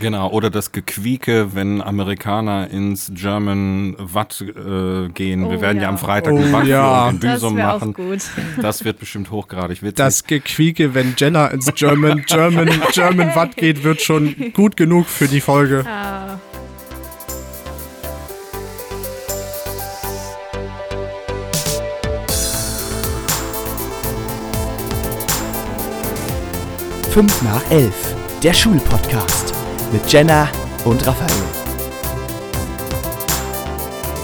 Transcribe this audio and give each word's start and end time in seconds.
Genau, 0.00 0.30
oder 0.30 0.50
das 0.50 0.72
Gequieke, 0.72 1.54
wenn 1.54 1.80
Amerikaner 1.80 2.70
ins 2.70 3.10
German 3.14 3.96
Watt 3.98 4.40
äh, 4.40 5.08
gehen. 5.08 5.44
Oh, 5.44 5.50
Wir 5.50 5.60
werden 5.60 5.78
ja. 5.78 5.84
ja. 5.84 5.88
am 5.88 5.98
Freitag 5.98 6.34
oh, 6.34 6.62
ja. 6.62 7.10
in 7.10 7.18
Büsum 7.18 7.56
machen. 7.56 7.92
Gut. 7.94 8.20
Das 8.60 8.84
wird 8.84 8.98
bestimmt 8.98 9.30
hochgradig 9.30 9.82
witzig. 9.82 9.96
Das 9.96 10.24
Gequieke, 10.24 10.94
wenn 10.94 11.14
Jenna 11.16 11.48
ins 11.48 11.72
German, 11.74 12.24
German, 12.26 12.68
German 12.92 13.34
Watt 13.34 13.56
geht, 13.56 13.84
wird 13.84 14.02
schon 14.02 14.52
gut 14.52 14.76
genug 14.76 15.06
für 15.06 15.28
die 15.28 15.40
Folge. 15.40 15.84
Ah. 15.86 16.38
Fünf 27.10 27.40
nach 27.40 27.70
elf, 27.70 28.14
der 28.42 28.52
Schulpodcast 28.52 29.45
mit 29.92 30.12
Jenna 30.12 30.48
und 30.84 31.06
Raphael. 31.06 31.30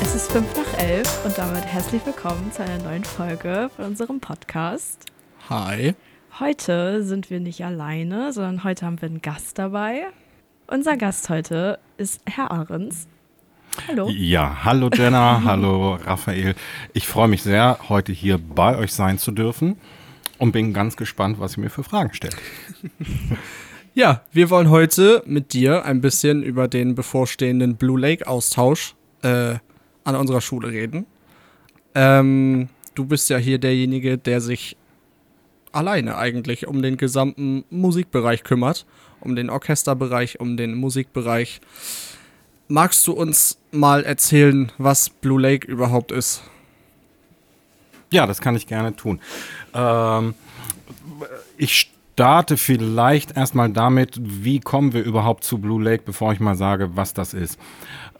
Es 0.02 0.14
ist 0.14 0.32
5 0.32 0.46
nach 0.56 0.78
11 0.78 1.24
und 1.24 1.38
damit 1.38 1.64
herzlich 1.64 2.04
willkommen 2.04 2.50
zu 2.52 2.62
einer 2.64 2.82
neuen 2.82 3.04
Folge 3.04 3.70
von 3.76 3.86
unserem 3.86 4.20
Podcast. 4.20 5.06
Hi. 5.48 5.94
Heute 6.40 7.04
sind 7.04 7.30
wir 7.30 7.38
nicht 7.38 7.64
alleine, 7.64 8.32
sondern 8.32 8.64
heute 8.64 8.86
haben 8.86 9.00
wir 9.00 9.08
einen 9.08 9.22
Gast 9.22 9.58
dabei. 9.58 10.06
Unser 10.66 10.96
Gast 10.96 11.28
heute 11.28 11.78
ist 11.96 12.20
Herr 12.26 12.50
Ahrens. 12.50 13.06
Hallo. 13.88 14.08
Ja, 14.08 14.64
hallo 14.64 14.90
Jenna, 14.92 15.42
hallo 15.44 15.94
Raphael. 15.94 16.54
Ich 16.92 17.06
freue 17.06 17.28
mich 17.28 17.42
sehr, 17.42 17.78
heute 17.88 18.12
hier 18.12 18.38
bei 18.38 18.76
euch 18.76 18.92
sein 18.92 19.18
zu 19.18 19.30
dürfen 19.30 19.76
und 20.38 20.52
bin 20.52 20.72
ganz 20.72 20.96
gespannt, 20.96 21.38
was 21.38 21.56
ihr 21.56 21.62
mir 21.62 21.70
für 21.70 21.84
Fragen 21.84 22.12
stellt. 22.14 22.36
Ja, 23.94 24.22
wir 24.32 24.48
wollen 24.48 24.70
heute 24.70 25.22
mit 25.26 25.52
dir 25.52 25.84
ein 25.84 26.00
bisschen 26.00 26.42
über 26.42 26.66
den 26.66 26.94
bevorstehenden 26.94 27.76
Blue 27.76 28.00
Lake 28.00 28.26
Austausch 28.26 28.94
äh, 29.20 29.56
an 30.04 30.16
unserer 30.16 30.40
Schule 30.40 30.68
reden. 30.68 31.04
Ähm, 31.94 32.70
du 32.94 33.04
bist 33.04 33.28
ja 33.28 33.36
hier 33.36 33.58
derjenige, 33.58 34.16
der 34.16 34.40
sich 34.40 34.78
alleine 35.72 36.16
eigentlich 36.16 36.66
um 36.66 36.80
den 36.80 36.96
gesamten 36.96 37.64
Musikbereich 37.68 38.44
kümmert, 38.44 38.86
um 39.20 39.36
den 39.36 39.50
Orchesterbereich, 39.50 40.40
um 40.40 40.56
den 40.56 40.74
Musikbereich. 40.74 41.60
Magst 42.68 43.06
du 43.06 43.12
uns 43.12 43.58
mal 43.72 44.04
erzählen, 44.04 44.72
was 44.78 45.10
Blue 45.10 45.40
Lake 45.40 45.70
überhaupt 45.70 46.12
ist? 46.12 46.42
Ja, 48.10 48.26
das 48.26 48.40
kann 48.40 48.56
ich 48.56 48.66
gerne 48.66 48.96
tun. 48.96 49.20
Ähm, 49.74 50.32
ich 51.58 51.91
starte 52.12 52.56
vielleicht 52.56 53.36
erstmal 53.36 53.70
damit, 53.70 54.20
wie 54.22 54.60
kommen 54.60 54.92
wir 54.92 55.02
überhaupt 55.02 55.44
zu 55.44 55.58
Blue 55.58 55.82
Lake, 55.82 56.02
bevor 56.04 56.32
ich 56.32 56.40
mal 56.40 56.54
sage, 56.54 56.94
was 56.94 57.14
das 57.14 57.32
ist. 57.34 57.58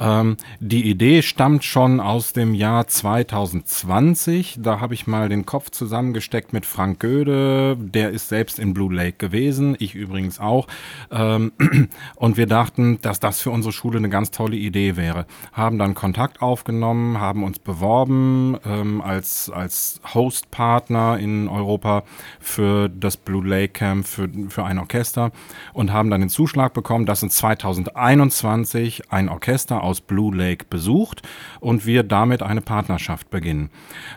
Ähm, 0.02 0.36
die 0.58 0.90
Idee 0.90 1.22
stammt 1.22 1.62
schon 1.64 2.00
aus 2.00 2.32
dem 2.32 2.54
Jahr 2.54 2.88
2020. 2.88 4.58
Da 4.58 4.80
habe 4.80 4.94
ich 4.94 5.06
mal 5.06 5.28
den 5.28 5.46
Kopf 5.46 5.70
zusammengesteckt 5.70 6.52
mit 6.52 6.66
Frank 6.66 6.98
Göde. 6.98 7.76
Der 7.78 8.10
ist 8.10 8.28
selbst 8.28 8.58
in 8.58 8.74
Blue 8.74 8.92
Lake 8.92 9.16
gewesen, 9.18 9.76
ich 9.78 9.94
übrigens 9.94 10.40
auch. 10.40 10.66
Ähm, 11.12 11.52
und 12.16 12.36
wir 12.36 12.46
dachten, 12.46 12.98
dass 13.00 13.20
das 13.20 13.40
für 13.40 13.50
unsere 13.50 13.72
Schule 13.72 13.98
eine 13.98 14.08
ganz 14.08 14.32
tolle 14.32 14.56
Idee 14.56 14.96
wäre. 14.96 15.26
Haben 15.52 15.78
dann 15.78 15.94
Kontakt 15.94 16.42
aufgenommen, 16.42 17.20
haben 17.20 17.44
uns 17.44 17.60
beworben 17.60 18.56
ähm, 18.66 19.00
als, 19.00 19.50
als 19.50 20.00
Hostpartner 20.14 21.18
in 21.18 21.46
Europa 21.46 22.02
für 22.40 22.88
das 22.88 23.16
Blue 23.16 23.46
Lake 23.46 23.74
Camp, 23.74 24.06
für, 24.06 24.28
für 24.48 24.64
ein 24.64 24.78
Orchester 24.80 25.30
und 25.72 25.92
haben 25.92 26.10
dann 26.10 26.20
den 26.20 26.30
Zuschlag 26.30 26.72
bekommen, 26.74 27.06
dass 27.06 27.22
in 27.22 27.30
2021 27.30 29.12
ein 29.12 29.28
Orchester 29.28 29.84
aus 29.84 29.91
aus 29.92 30.00
Blue 30.00 30.34
Lake 30.34 30.64
besucht 30.70 31.20
und 31.60 31.84
wir 31.84 32.02
damit 32.02 32.42
eine 32.42 32.62
Partnerschaft 32.62 33.28
beginnen. 33.28 33.68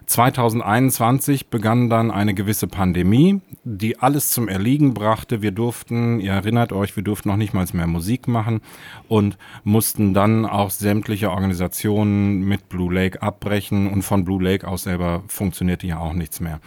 2021 0.05 1.49
begann 1.49 1.89
dann 1.89 2.11
eine 2.11 2.33
gewisse 2.33 2.67
Pandemie, 2.67 3.41
die 3.65 3.99
alles 3.99 4.31
zum 4.31 4.47
Erliegen 4.47 4.93
brachte. 4.93 5.41
Wir 5.41 5.51
durften, 5.51 6.21
ihr 6.21 6.31
erinnert 6.31 6.71
euch, 6.71 6.95
wir 6.95 7.03
durften 7.03 7.27
noch 7.27 7.35
nicht 7.35 7.53
mal 7.53 7.65
mehr 7.73 7.87
Musik 7.87 8.29
machen 8.29 8.61
und 9.09 9.37
mussten 9.65 10.13
dann 10.13 10.45
auch 10.45 10.69
sämtliche 10.69 11.29
Organisationen 11.29 12.45
mit 12.45 12.69
Blue 12.69 12.93
Lake 12.93 13.21
abbrechen 13.21 13.91
und 13.91 14.03
von 14.03 14.23
Blue 14.23 14.41
Lake 14.41 14.65
aus 14.65 14.83
selber 14.83 15.23
funktionierte 15.27 15.87
ja 15.87 15.99
auch 15.99 16.13
nichts 16.13 16.39
mehr. 16.39 16.61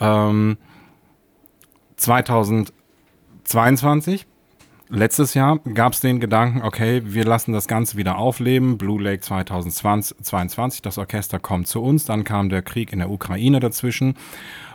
Ähm, 0.00 0.56
2022 1.96 4.26
Letztes 4.90 5.34
Jahr 5.34 5.58
gab 5.74 5.92
es 5.92 6.00
den 6.00 6.18
Gedanken, 6.18 6.62
okay, 6.62 7.02
wir 7.04 7.24
lassen 7.24 7.52
das 7.52 7.68
Ganze 7.68 7.98
wieder 7.98 8.16
aufleben. 8.16 8.78
Blue 8.78 9.02
Lake 9.02 9.20
2022, 9.20 10.80
das 10.80 10.96
Orchester 10.96 11.38
kommt 11.38 11.68
zu 11.68 11.82
uns. 11.82 12.06
Dann 12.06 12.24
kam 12.24 12.48
der 12.48 12.62
Krieg 12.62 12.92
in 12.94 13.00
der 13.00 13.10
Ukraine 13.10 13.60
dazwischen. 13.60 14.14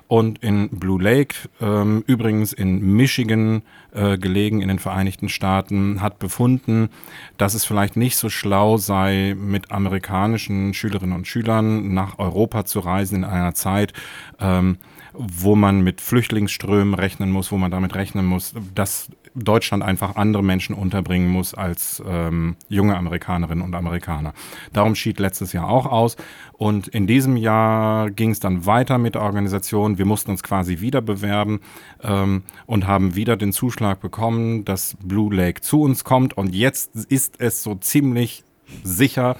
Und 0.08 0.44
in 0.44 0.70
Blue 0.70 1.02
Lake, 1.02 1.36
ähm, 1.60 2.04
übrigens 2.06 2.54
in 2.54 2.96
Michigan 2.96 3.64
äh, 3.92 4.20
gelegen, 4.20 4.62
in 4.62 4.68
den 4.68 4.78
Vereinigten 4.78 5.30
Staaten, 5.30 6.02
hat 6.02 6.20
befunden, 6.20 6.90
dass 7.38 7.56
es 7.56 7.66
vielleicht 7.66 7.96
nicht 7.96 8.18
so 8.18 8.30
schlau 8.30 8.78
sei, 8.78 9.36
mit 9.36 9.72
amerikanischen 9.72 10.76
Schülerinnen 10.76 11.16
und 11.16 11.26
Schülern 11.26 11.96
nach 11.96 12.20
Europa 12.20 12.66
zu 12.66 12.82
reisen 12.82 13.18
in 13.18 13.24
einer 13.24 13.56
Zeit, 13.56 13.94
ähm, 14.40 14.78
wo 15.14 15.56
man 15.56 15.82
mit 15.82 16.02
Flüchtlingsströmen 16.02 16.94
rechnen 16.94 17.32
muss, 17.32 17.52
wo 17.52 17.58
man 17.58 17.72
damit 17.72 17.96
rechnen 17.96 18.26
muss, 18.26 18.54
dass 18.74 19.10
Deutschland 19.36 19.84
einfach 19.84 20.16
andere 20.16 20.44
Menschen 20.44 20.76
unterbringen 20.76 21.30
muss 21.30 21.54
als 21.54 22.02
ähm, 22.06 22.56
junge 22.70 22.96
Amerikanerinnen 22.98 23.64
und 23.64 23.74
Amerikaner. 23.74 24.34
Darum 24.74 24.96
schied 24.96 25.20
letztes 25.20 25.54
Jahr 25.54 25.70
auch 25.70 25.86
aus. 25.86 26.18
Und 26.54 26.88
in 26.88 27.08
diesem 27.08 27.36
Jahr 27.36 28.12
ging 28.12 28.32
es 28.32 28.40
dann 28.40 28.66
weiter 28.66 28.98
mit 28.98 29.16
der 29.16 29.24
Organisation. 29.24 29.98
Wir 29.98 30.06
mussten 30.06 30.32
uns 30.32 30.44
quasi 30.44 30.80
wieder 30.82 31.02
bewerben 31.02 31.62
ähm, 32.02 32.44
und 32.66 32.88
haben 32.88 33.16
wieder 33.16 33.36
den 33.36 33.54
Zuschlag 33.54 34.02
bekommen, 34.02 34.66
dass 34.66 34.96
Blue 35.04 35.34
Lake 35.34 35.62
zu 35.62 35.82
uns 35.82 36.04
kommt. 36.04 36.38
Und 36.38 36.54
jetzt 36.54 36.96
ist 36.96 37.40
es 37.40 37.64
so 37.64 37.76
ziemlich 37.76 38.44
sicher, 38.84 39.36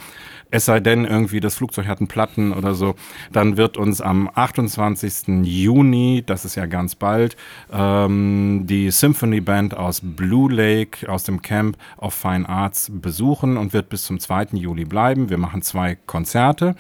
es 0.54 0.66
sei 0.66 0.80
denn, 0.80 1.06
irgendwie 1.06 1.40
das 1.40 1.56
Flugzeug 1.56 1.88
hat 1.88 1.98
einen 1.98 2.08
Platten 2.08 2.54
oder 2.54 2.76
so, 2.76 2.94
dann 3.32 3.58
wird 3.58 3.76
uns 3.76 4.02
am 4.02 4.30
28. 4.32 5.44
Juni, 5.44 6.22
das 6.24 6.46
ist 6.46 6.54
ja 6.54 6.68
ganz 6.68 6.94
bald, 6.94 7.36
ähm, 7.72 8.62
die 8.66 8.92
Symphony 8.92 9.42
Band 9.42 9.76
aus 9.76 10.02
Blue 10.04 10.54
Lake 10.54 11.12
aus 11.12 11.24
dem 11.24 11.42
Camp 11.42 11.76
of 11.98 12.14
Fine 12.14 12.48
Arts 12.48 12.92
besuchen 12.94 13.58
und 13.58 13.74
wird 13.74 13.90
bis 13.90 14.04
zum 14.04 14.20
2. 14.20 14.50
Juli 14.52 14.86
bleiben. 14.86 15.32
Wir 15.32 15.40
machen 15.40 15.64
zwei 15.64 15.96
Konzerte. 16.06 16.76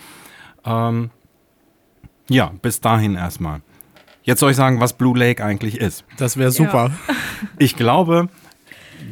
Ähm, 0.64 1.09
ja, 2.30 2.52
bis 2.62 2.80
dahin 2.80 3.16
erstmal. 3.16 3.62
Jetzt 4.22 4.40
soll 4.40 4.52
ich 4.52 4.58
sagen, 4.58 4.82
was 4.82 4.94
Blue 4.94 5.18
Lake 5.18 5.44
eigentlich 5.44 5.80
ist. 5.80 6.06
Das 6.18 6.38
wäre 6.38 6.52
super. 6.52 6.92
Ja. 7.08 7.16
Ich 7.58 7.76
glaube, 7.76 8.30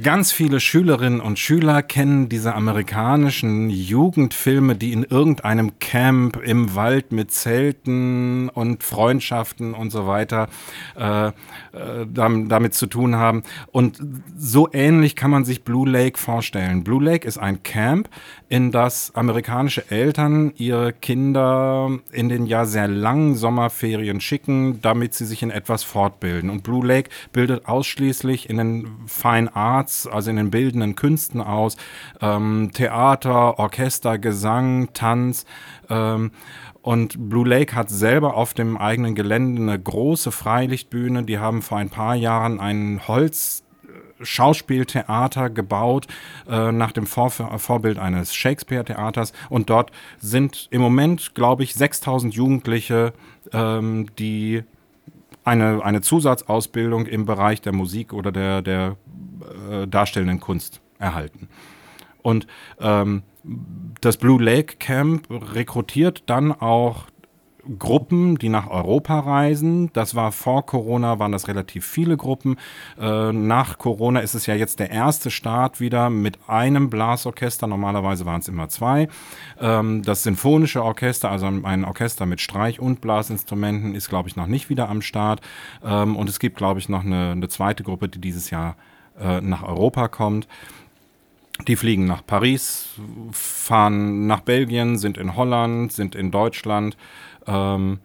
Ganz 0.01 0.31
viele 0.31 0.59
Schülerinnen 0.59 1.19
und 1.19 1.38
Schüler 1.38 1.84
kennen 1.84 2.28
diese 2.28 2.56
amerikanischen 2.56 3.69
Jugendfilme, 3.69 4.75
die 4.75 4.94
in 4.94 5.03
irgendeinem 5.03 5.78
Camp 5.79 6.38
im 6.38 6.73
Wald 6.75 7.12
mit 7.12 7.31
Zelten 7.31 8.50
und 8.50 8.84
Freundschaften 8.84 9.73
und 9.73 9.91
so 9.91 10.07
weiter 10.07 10.47
äh, 10.97 11.28
äh, 11.28 11.31
damit 12.11 12.73
zu 12.73 12.88
tun 12.88 13.16
haben. 13.16 13.44
Und 13.72 14.00
so 14.35 14.69
ähnlich 14.72 15.16
kann 15.16 15.29
man 15.29 15.45
sich 15.45 15.63
Blue 15.63 15.88
Lake 15.88 16.17
vorstellen. 16.17 16.84
Blue 16.84 17.03
Lake 17.03 17.28
ist 17.28 17.38
ein 17.38 17.61
Camp, 17.61 18.09
in 18.50 18.72
das 18.72 19.13
amerikanische 19.13 19.91
Eltern 19.91 20.51
ihre 20.57 20.94
Kinder 20.94 22.00
in 22.11 22.28
den 22.28 22.45
ja 22.47 22.66
sehr 22.66 22.88
langen 22.88 23.35
Sommerferien 23.35 24.19
schicken, 24.19 24.81
damit 24.81 25.13
sie 25.13 25.25
sich 25.25 25.44
in 25.44 25.51
etwas 25.51 25.84
fortbilden. 25.84 26.50
Und 26.50 26.63
Blue 26.63 26.85
Lake 26.85 27.09
bildet 27.34 27.66
ausschließlich 27.67 28.50
in 28.50 28.57
den 28.57 28.88
Fine 29.05 29.55
Arts 29.55 29.91
Arts, 29.91 30.08
also 30.08 30.29
in 30.29 30.38
den 30.38 30.52
bildenden 30.52 30.96
Künsten 30.96 31.41
aus, 31.41 31.76
ähm, 32.22 32.72
Theater, 32.73 33.59
Orchester, 33.59 34.17
Gesang, 34.17 34.93
Tanz. 34.93 35.46
Ähm, 35.90 36.32
und 36.82 37.29
Blue 37.29 37.47
Lake 37.47 37.76
hat 37.76 37.90
selber 37.90 38.35
auf 38.35 38.53
dem 38.53 38.78
eigenen 38.78 39.14
Gelände 39.14 39.61
eine 39.61 39.79
große 39.79 40.32
Freilichtbühne. 40.32 41.23
Die 41.23 41.38
haben 41.38 41.61
vor 41.61 41.78
ein 41.78 41.90
paar 41.90 42.16
Jahren 42.16 42.59
ein 42.59 43.02
Holz 43.08 43.64
Schauspieltheater 44.23 45.49
gebaut 45.49 46.05
äh, 46.47 46.72
nach 46.72 46.91
dem 46.91 47.08
Vor 47.08 47.32
Vorbild 47.32 47.97
eines 47.97 48.35
Shakespeare-Theaters 48.35 49.34
und 49.49 49.72
dort 49.72 49.91
sind 50.20 50.67
im 50.70 50.79
Moment, 50.79 51.34
glaube 51.34 51.64
ich, 51.64 51.73
6000 51.73 52.35
Jugendliche, 52.35 53.14
ähm, 53.52 54.05
die 54.20 54.64
eine, 55.43 55.84
eine 55.84 56.02
Zusatzausbildung 56.02 57.08
im 57.08 57.26
Bereich 57.26 57.61
der 57.61 57.73
Musik 57.73 58.14
oder 58.14 58.32
der, 58.32 58.61
der 58.61 58.97
äh, 59.70 59.88
darstellenden 59.88 60.40
Kunst 60.40 60.82
erhalten. 60.99 61.49
Und 62.22 62.47
ähm, 62.79 63.23
das 64.02 64.17
Blue 64.17 64.41
Lake 64.41 64.78
Camp 64.78 65.28
rekrutiert 65.29 66.23
dann 66.28 66.52
auch 66.52 67.08
Gruppen, 67.78 68.38
die 68.38 68.49
nach 68.49 68.70
Europa 68.70 69.20
reisen. 69.20 69.91
Das 69.93 70.16
war 70.16 70.32
vor 70.32 70.66
Corona, 70.66 71.20
waren 71.20 71.32
das 71.32 71.47
relativ 71.47 71.85
viele 71.85 72.17
Gruppen. 72.17 72.58
Äh, 72.99 73.32
nach 73.32 73.78
Corona 73.78 74.22
ist 74.22 74.34
es 74.34 74.46
ja 74.46 74.55
jetzt 74.55 74.79
der 74.79 74.90
erste 74.90 75.29
Start 75.29 75.79
wieder 75.79 76.09
mit 76.09 76.40
einem 76.47 76.90
Blasorchester. 76.90 77.67
Normalerweise 77.67 78.26
waren 78.26 78.41
es 78.41 78.47
immer 78.47 78.70
zwei. 78.70 79.09
Ähm, 79.59 80.02
das 80.03 80.23
Sinfonische 80.23 80.84
Orchester, 80.84 81.29
also 81.29 81.46
ein 81.46 81.85
Orchester 81.85 82.26
mit 82.26 82.41
Streich- 82.41 82.79
und 82.79 83.02
Blasinstrumenten, 83.02 83.96
ist, 83.96 84.09
glaube 84.09 84.29
ich, 84.29 84.35
noch 84.35 84.47
nicht 84.47 84.70
wieder 84.70 84.90
am 84.90 85.02
Start. 85.02 85.41
Ähm, 85.84 86.16
und 86.16 86.29
es 86.29 86.40
gibt, 86.40 86.58
glaube 86.58 86.79
ich, 86.79 86.90
noch 86.90 87.05
eine, 87.05 87.32
eine, 87.32 87.47
zweite 87.47 87.84
Gruppe, 87.84 88.09
die 88.09 88.20
dieses 88.20 88.49
Jahr 88.49 88.76
äh, 89.22 89.41
nach 89.41 89.64
Europa 89.64 90.08
kommt. 90.08 90.47
Die 91.68 91.76
fliegen 91.76 92.06
nach 92.06 92.26
Paris, 92.26 92.90
fahren 93.32 94.26
nach 94.26 94.41
Belgien, 94.41 94.97
sind 94.97 95.18
in 95.18 95.35
Holland, 95.35 95.91
sind 95.91 96.16
in 96.16 96.32
Deutschland. 96.32 96.97
Ähm, 97.46 98.00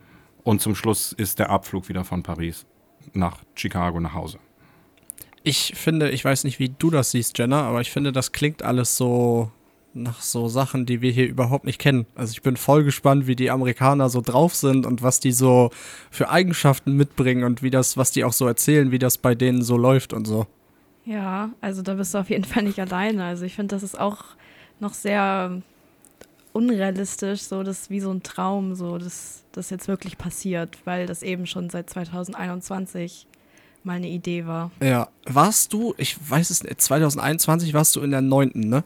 und 0.44 0.60
zum 0.60 0.74
Schluss 0.74 1.12
ist 1.12 1.38
der 1.38 1.50
Abflug 1.50 1.88
wieder 1.88 2.04
von 2.04 2.22
Paris 2.22 2.66
nach 3.14 3.38
Chicago 3.54 3.98
nach 4.00 4.14
Hause. 4.14 4.38
Ich 5.42 5.72
finde, 5.76 6.10
ich 6.10 6.24
weiß 6.24 6.44
nicht, 6.44 6.58
wie 6.58 6.70
du 6.70 6.90
das 6.90 7.12
siehst, 7.12 7.38
Jenna, 7.38 7.62
aber 7.62 7.80
ich 7.80 7.90
finde, 7.90 8.12
das 8.12 8.32
klingt 8.32 8.62
alles 8.62 8.96
so 8.96 9.50
nach 9.94 10.20
so 10.20 10.48
Sachen, 10.48 10.84
die 10.86 11.00
wir 11.00 11.10
hier 11.10 11.26
überhaupt 11.26 11.64
nicht 11.64 11.78
kennen. 11.78 12.06
Also 12.14 12.32
ich 12.32 12.42
bin 12.42 12.56
voll 12.56 12.84
gespannt, 12.84 13.26
wie 13.26 13.36
die 13.36 13.50
Amerikaner 13.50 14.08
so 14.08 14.20
drauf 14.20 14.54
sind 14.54 14.86
und 14.86 15.02
was 15.02 15.20
die 15.20 15.32
so 15.32 15.70
für 16.10 16.28
Eigenschaften 16.28 16.96
mitbringen 16.96 17.44
und 17.44 17.62
wie 17.62 17.70
das, 17.70 17.96
was 17.96 18.10
die 18.10 18.24
auch 18.24 18.32
so 18.32 18.46
erzählen, 18.46 18.90
wie 18.90 18.98
das 18.98 19.18
bei 19.18 19.34
denen 19.34 19.62
so 19.62 19.76
läuft 19.76 20.12
und 20.12 20.26
so. 20.26 20.46
Ja, 21.06 21.50
also 21.60 21.82
da 21.82 21.94
bist 21.94 22.12
du 22.12 22.18
auf 22.18 22.30
jeden 22.30 22.44
Fall 22.44 22.64
nicht 22.64 22.80
alleine. 22.80 23.24
Also 23.24 23.44
ich 23.44 23.54
finde, 23.54 23.74
das 23.74 23.82
ist 23.82 23.98
auch 23.98 24.24
noch 24.80 24.92
sehr 24.92 25.62
unrealistisch, 26.52 27.42
so 27.42 27.62
das 27.62 27.90
wie 27.90 28.00
so 28.00 28.10
ein 28.10 28.22
Traum, 28.22 28.74
so 28.74 28.98
dass 28.98 29.44
das 29.52 29.70
jetzt 29.70 29.88
wirklich 29.88 30.18
passiert, 30.18 30.78
weil 30.84 31.06
das 31.06 31.22
eben 31.22 31.46
schon 31.46 31.70
seit 31.70 31.88
2021 31.88 33.26
mal 33.84 33.94
eine 33.94 34.08
Idee 34.08 34.46
war. 34.46 34.72
Ja, 34.82 35.08
warst 35.24 35.72
du, 35.72 35.94
ich 35.96 36.16
weiß 36.28 36.50
es 36.50 36.64
nicht, 36.64 36.80
2021 36.80 37.72
warst 37.72 37.94
du 37.94 38.00
in 38.00 38.10
der 38.10 38.20
neunten, 38.20 38.68
ne? 38.68 38.84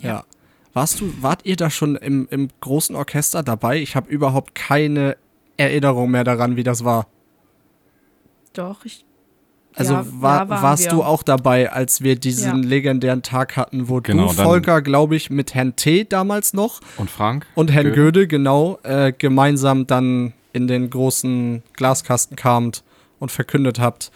Ja. 0.00 0.08
ja. 0.08 0.24
Warst 0.72 1.00
du, 1.00 1.12
wart 1.20 1.46
ihr 1.46 1.56
da 1.56 1.68
schon 1.68 1.96
im, 1.96 2.28
im 2.30 2.48
großen 2.60 2.94
Orchester 2.94 3.42
dabei? 3.42 3.80
Ich 3.80 3.96
habe 3.96 4.08
überhaupt 4.10 4.54
keine 4.54 5.16
Erinnerung 5.56 6.10
mehr 6.10 6.22
daran, 6.22 6.56
wie 6.56 6.62
das 6.62 6.84
war. 6.84 7.06
Doch, 8.52 8.84
ich 8.84 9.04
also 9.74 9.94
ja, 9.94 10.06
war, 10.10 10.48
ja, 10.48 10.62
warst 10.62 10.84
wir. 10.84 10.90
du 10.90 11.02
auch 11.02 11.22
dabei, 11.22 11.72
als 11.72 12.02
wir 12.02 12.16
diesen 12.16 12.62
ja. 12.62 12.68
legendären 12.68 13.22
Tag 13.22 13.56
hatten, 13.56 13.88
wo 13.88 14.00
genau, 14.00 14.28
du, 14.28 14.32
Volker, 14.34 14.82
glaube 14.82 15.16
ich, 15.16 15.30
mit 15.30 15.54
Herrn 15.54 15.76
T. 15.76 16.04
damals 16.04 16.52
noch 16.52 16.80
und 16.96 17.10
Frank 17.10 17.46
und 17.54 17.70
Herrn 17.70 17.86
Göde, 17.86 17.94
Göde 17.94 18.26
genau, 18.28 18.78
äh, 18.82 19.12
gemeinsam 19.16 19.86
dann 19.86 20.32
in 20.52 20.66
den 20.66 20.90
großen 20.90 21.62
Glaskasten 21.74 22.36
kamt 22.36 22.82
und 23.20 23.30
verkündet 23.30 23.78
habt, 23.78 24.10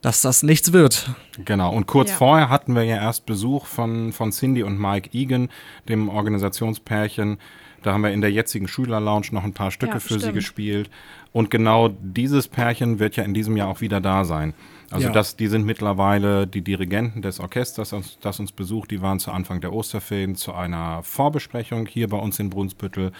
dass 0.00 0.22
das 0.22 0.42
nichts 0.42 0.72
wird. 0.72 1.10
Genau, 1.44 1.74
und 1.74 1.86
kurz 1.86 2.10
vorher 2.10 2.48
hatten 2.48 2.74
wir 2.74 2.84
ja 2.84 2.96
erst 2.96 3.26
Besuch 3.26 3.66
von, 3.66 4.12
von 4.12 4.30
Cindy 4.30 4.62
und 4.62 4.78
Mike 4.80 5.10
Egan, 5.12 5.48
dem 5.88 6.08
Organisationspärchen. 6.08 7.38
Da 7.82 7.92
haben 7.92 8.02
wir 8.02 8.10
in 8.10 8.20
der 8.20 8.32
jetzigen 8.32 8.68
Schülerlounge 8.68 9.28
noch 9.32 9.44
ein 9.44 9.52
paar 9.52 9.70
Stücke 9.70 10.00
für 10.00 10.14
stimmt. 10.14 10.22
sie 10.22 10.32
gespielt. 10.32 10.90
Und 11.32 11.50
genau 11.50 11.88
dieses 11.88 12.48
Pärchen 12.48 12.98
wird 12.98 13.16
ja 13.16 13.24
in 13.24 13.34
diesem 13.34 13.56
Jahr 13.56 13.68
auch 13.68 13.80
wieder 13.80 14.00
da 14.00 14.24
sein. 14.24 14.54
Also 14.90 15.08
ja. 15.08 15.12
das, 15.12 15.36
die 15.36 15.48
sind 15.48 15.64
mittlerweile 15.64 16.46
die 16.46 16.62
Dirigenten 16.62 17.22
des 17.22 17.40
Orchesters, 17.40 17.90
das, 17.90 18.18
das 18.20 18.40
uns 18.40 18.52
besucht. 18.52 18.90
Die 18.90 19.02
waren 19.02 19.20
zu 19.20 19.30
Anfang 19.30 19.60
der 19.60 19.72
Osterferien 19.72 20.34
zu 20.34 20.54
einer 20.54 21.02
Vorbesprechung 21.02 21.86
hier 21.86 22.08
bei 22.08 22.16
uns 22.16 22.38
in 22.38 22.50
Brunsbüttel. 22.50 23.12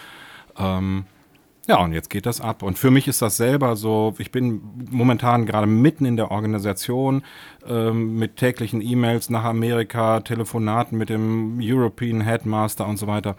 Ähm, 0.57 1.05
ja, 1.69 1.77
und 1.83 1.93
jetzt 1.93 2.09
geht 2.09 2.25
das 2.25 2.41
ab. 2.41 2.63
Und 2.63 2.79
für 2.79 2.89
mich 2.89 3.07
ist 3.07 3.21
das 3.21 3.37
selber 3.37 3.75
so, 3.75 4.15
ich 4.17 4.31
bin 4.31 4.59
momentan 4.89 5.45
gerade 5.45 5.67
mitten 5.67 6.03
in 6.03 6.17
der 6.17 6.31
Organisation 6.31 7.23
ähm, 7.67 8.15
mit 8.17 8.37
täglichen 8.37 8.81
E-Mails 8.81 9.29
nach 9.29 9.43
Amerika, 9.43 10.21
Telefonaten 10.21 10.97
mit 10.97 11.09
dem 11.09 11.59
European 11.61 12.21
Headmaster 12.21 12.87
und 12.87 12.97
so 12.97 13.05
weiter. 13.05 13.35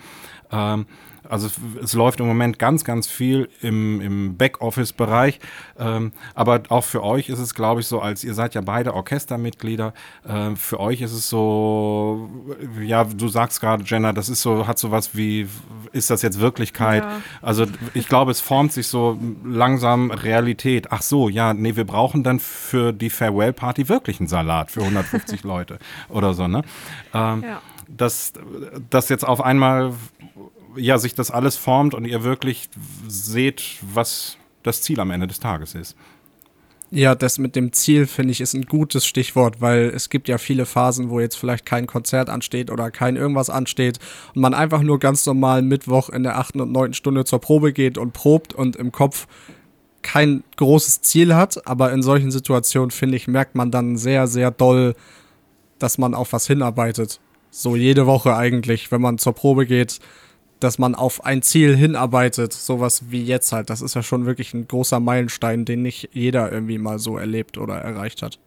Ähm, 0.53 0.87
also 1.29 1.49
es, 1.83 1.93
läuft 1.93 2.21
im 2.21 2.27
Moment 2.27 2.59
ganz, 2.59 2.85
ganz 2.85 3.07
viel 3.07 3.49
im, 3.61 4.01
im 4.01 4.37
Backoffice-Bereich. 4.37 5.41
Ähm, 5.79 6.13
aber 6.35 6.63
auch 6.69 6.85
für 6.85 7.03
euch 7.03 7.29
ist 7.29 7.39
es, 7.39 7.55
glaube 7.55 7.81
ich, 7.81 7.87
so, 7.87 8.01
als 8.01 8.25
ihr 8.25 8.35
seid 8.35 8.55
ja 8.55 8.61
beide 8.61 8.95
Orchestermitglieder, 8.95 9.93
äh, 10.27 10.57
für 10.57 10.81
euch 10.81 11.01
ist 11.03 11.13
es 11.13 11.29
so, 11.29 12.31
ja, 12.81 13.05
du 13.05 13.29
sagst 13.29 13.61
gerade, 13.61 13.85
Jenna, 13.85 14.13
das 14.13 14.29
ist 14.29 14.43
so, 14.43 14.67
hat 14.67 14.79
so 14.79 14.91
was 14.91 15.15
wie, 15.15 15.49
ist 15.93 16.11
das 16.11 16.23
jetzt 16.23 16.41
Wirklichkeit? 16.41 17.03
Ja. 17.03 17.21
Also 17.43 17.67
ich 17.95 18.09
glaube, 18.09 18.31
es 18.31 18.41
formt 18.41 18.73
sich 18.73 18.89
so 18.89 19.19
langsam 19.45 20.11
Realität. 20.11 20.89
Ach 20.91 21.03
so, 21.03 21.29
ja, 21.29 21.55
nee, 21.55 21.77
wir 21.77 21.85
brauchen 21.85 22.23
dann 22.23 22.41
für 22.41 22.93
die 22.93 23.11
Farewell-Party 23.11 23.89
wirklich 23.89 24.21
einen 24.21 24.29
Salat 24.29 24.71
für 24.71 24.81
150 24.81 25.43
Leute 25.45 25.79
oder 26.09 26.35
so, 26.35 26.49
ne? 26.49 26.63
Ähm, 27.15 27.43
ja. 27.43 27.63
Dass 27.89 28.33
das 28.89 29.09
jetzt 29.09 29.27
auf 29.27 29.41
einmal 29.41 29.93
ja, 30.77 30.99
sich 30.99 31.15
das 31.15 31.31
alles 31.31 31.57
formt 31.57 31.95
und 31.95 32.05
ihr 32.05 32.23
wirklich 32.23 32.69
seht, 33.09 33.79
was 33.95 34.37
das 34.63 34.83
Ziel 34.83 35.01
am 35.01 35.11
Ende 35.11 35.27
des 35.27 35.41
Tages 35.41 35.75
ist. 35.75 35.97
Ja, 36.93 37.15
das 37.15 37.39
mit 37.39 37.55
dem 37.55 37.73
Ziel 37.73 38.07
finde 38.07 38.33
ich 38.33 38.41
ist 38.41 38.55
ein 38.55 38.67
gutes 38.67 39.07
Stichwort, 39.07 39.61
weil 39.61 39.93
es 39.95 40.11
gibt 40.11 40.27
ja 40.27 40.39
viele 40.39 40.67
Phasen, 40.67 41.09
wo 41.09 41.21
jetzt 41.21 41.37
vielleicht 41.37 41.65
kein 41.65 41.87
Konzert 41.87 42.29
ansteht 42.29 42.69
oder 42.69 42.91
kein 42.91 43.15
irgendwas 43.15 43.49
ansteht 43.49 44.01
und 44.35 44.43
man 44.43 44.55
einfach 44.55 44.83
nur 44.83 44.99
ganz 44.99 45.25
normal 45.25 45.63
Mittwoch 45.63 46.09
in 46.09 46.25
der 46.25 46.37
achten 46.37 46.61
und 46.61 46.73
neunten 46.73 46.95
Stunde 46.95 47.25
zur 47.25 47.41
Probe 47.41 47.73
geht 47.73 47.97
und 47.97 48.13
probt 48.13 48.55
und 48.55 48.75
im 48.75 48.91
Kopf 48.91 49.29
kein 50.03 50.43
großes 50.57 51.03
Ziel 51.03 51.37
hat, 51.37 51.65
aber 51.65 51.93
in 51.93 52.03
solchen 52.03 52.33
Situationen 52.33 52.91
finde 52.91 53.17
ich 53.17 53.29
merkt 53.29 53.55
man 53.55 53.71
dann 53.71 53.97
sehr 53.97 54.27
sehr 54.27 54.51
doll, 54.51 54.97
dass 55.79 55.97
man 55.97 56.13
auf 56.13 56.33
was 56.33 56.49
hinarbeitet. 56.49 57.21
So 57.53 57.77
jede 57.77 58.07
Woche 58.07 58.35
eigentlich, 58.35 58.91
wenn 58.91 59.01
man 59.01 59.19
zur 59.19 59.35
Probe 59.35 59.65
geht, 59.65 60.01
dass 60.61 60.79
man 60.79 60.95
auf 60.95 61.25
ein 61.25 61.43
Ziel 61.43 61.77
hinarbeitet, 61.77 62.53
sowas 62.53 63.11
wie 63.11 63.25
jetzt 63.25 63.53
halt. 63.53 63.71
Das 63.71 63.83
ist 63.83 63.95
ja 63.95 64.03
schon 64.03 64.27
wirklich 64.27 64.55
ein 64.55 64.69
großer 64.69 65.01
Meilenstein, 65.01 65.65
den 65.65 65.83
nicht 65.83 66.11
jeder 66.13 66.53
irgendwie 66.53 66.79
mal 66.79 66.99
so 66.99 67.19
erlebt 67.19 67.59
oder 67.59 67.77
erreicht 67.77 68.23
hat. 68.23 68.39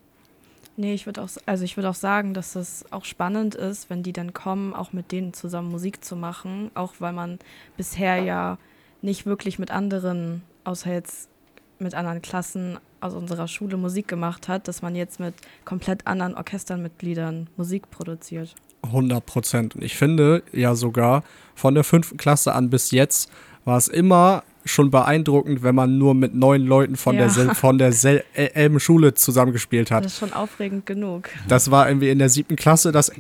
Nee, 0.75 0.94
ich 0.94 1.06
würde 1.06 1.21
auch, 1.21 1.30
also 1.45 1.63
ich 1.63 1.77
auch 1.77 1.94
sagen, 1.94 2.33
dass 2.33 2.56
es 2.56 2.86
auch 2.92 3.06
spannend 3.06 3.54
ist, 3.54 3.89
wenn 3.92 4.01
die 4.01 4.13
dann 4.13 4.33
kommen, 4.33 4.74
auch 4.74 4.92
mit 4.92 5.12
denen 5.12 5.33
zusammen 5.33 5.69
Musik 5.69 6.04
zu 6.04 6.15
machen, 6.15 6.71
auch 6.74 6.94
weil 7.00 7.13
man 7.13 7.38
bisher 7.77 8.18
ja 8.18 8.57
nicht 9.01 9.25
wirklich 9.25 9.60
mit 9.60 9.69
anderen, 9.69 10.42
außer 10.63 10.92
jetzt 10.92 11.30
mit 11.77 11.94
anderen 11.94 12.24
Klassen 12.24 12.80
aus 13.01 13.13
unserer 13.13 13.48
Schule 13.48 13.77
Musik 13.77 14.07
gemacht 14.07 14.48
hat, 14.48 14.68
dass 14.68 14.81
man 14.81 14.95
jetzt 14.95 15.19
mit 15.19 15.36
komplett 15.65 16.08
anderen 16.08 16.36
Orchesternmitgliedern 16.36 17.50
Musik 17.58 17.91
produziert. 17.91 18.55
100 18.84 19.25
Prozent. 19.25 19.75
Und 19.75 19.84
ich 19.84 19.96
finde 19.96 20.44
ja 20.52 20.75
sogar, 20.75 21.24
von 21.56 21.75
der 21.75 21.84
fünften 21.84 22.18
Klasse 22.18 22.54
an 22.54 22.70
bis 22.70 22.92
jetzt 22.92 23.30
war 23.66 23.78
es 23.78 23.88
immer 23.88 24.44
schon 24.66 24.92
beeindruckend, 24.92 25.63
wenn 25.63 25.75
man 25.75 25.98
nur 25.98 26.13
mit 26.13 26.34
neun 26.36 26.66
Leuten 26.66 26.96
von 26.96 27.16
ja. 27.16 27.28
der 27.28 27.56
von 27.56 27.78
derselben 27.78 28.80
Schule 28.80 29.13
zusammengespielt 29.13 29.92
hat. 29.92 30.06
Das 30.06 30.13
ist 30.13 30.20
schon 30.20 30.34
aufregend 30.34 30.86
genug. 30.86 31.30
Das 31.48 31.70
war 31.70 31.88
irgendwie 31.88 32.10
in 32.10 32.20
der 32.20 32.30
siebten 32.30 32.56
Klasse 32.56 32.92
das, 32.92 33.12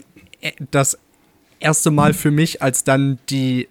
das 0.71 0.97
erste 1.59 1.91
Mal 1.91 2.13
für 2.13 2.31
mich, 2.31 2.61
als 2.61 2.83
dann 2.83 3.19
die 3.29 3.67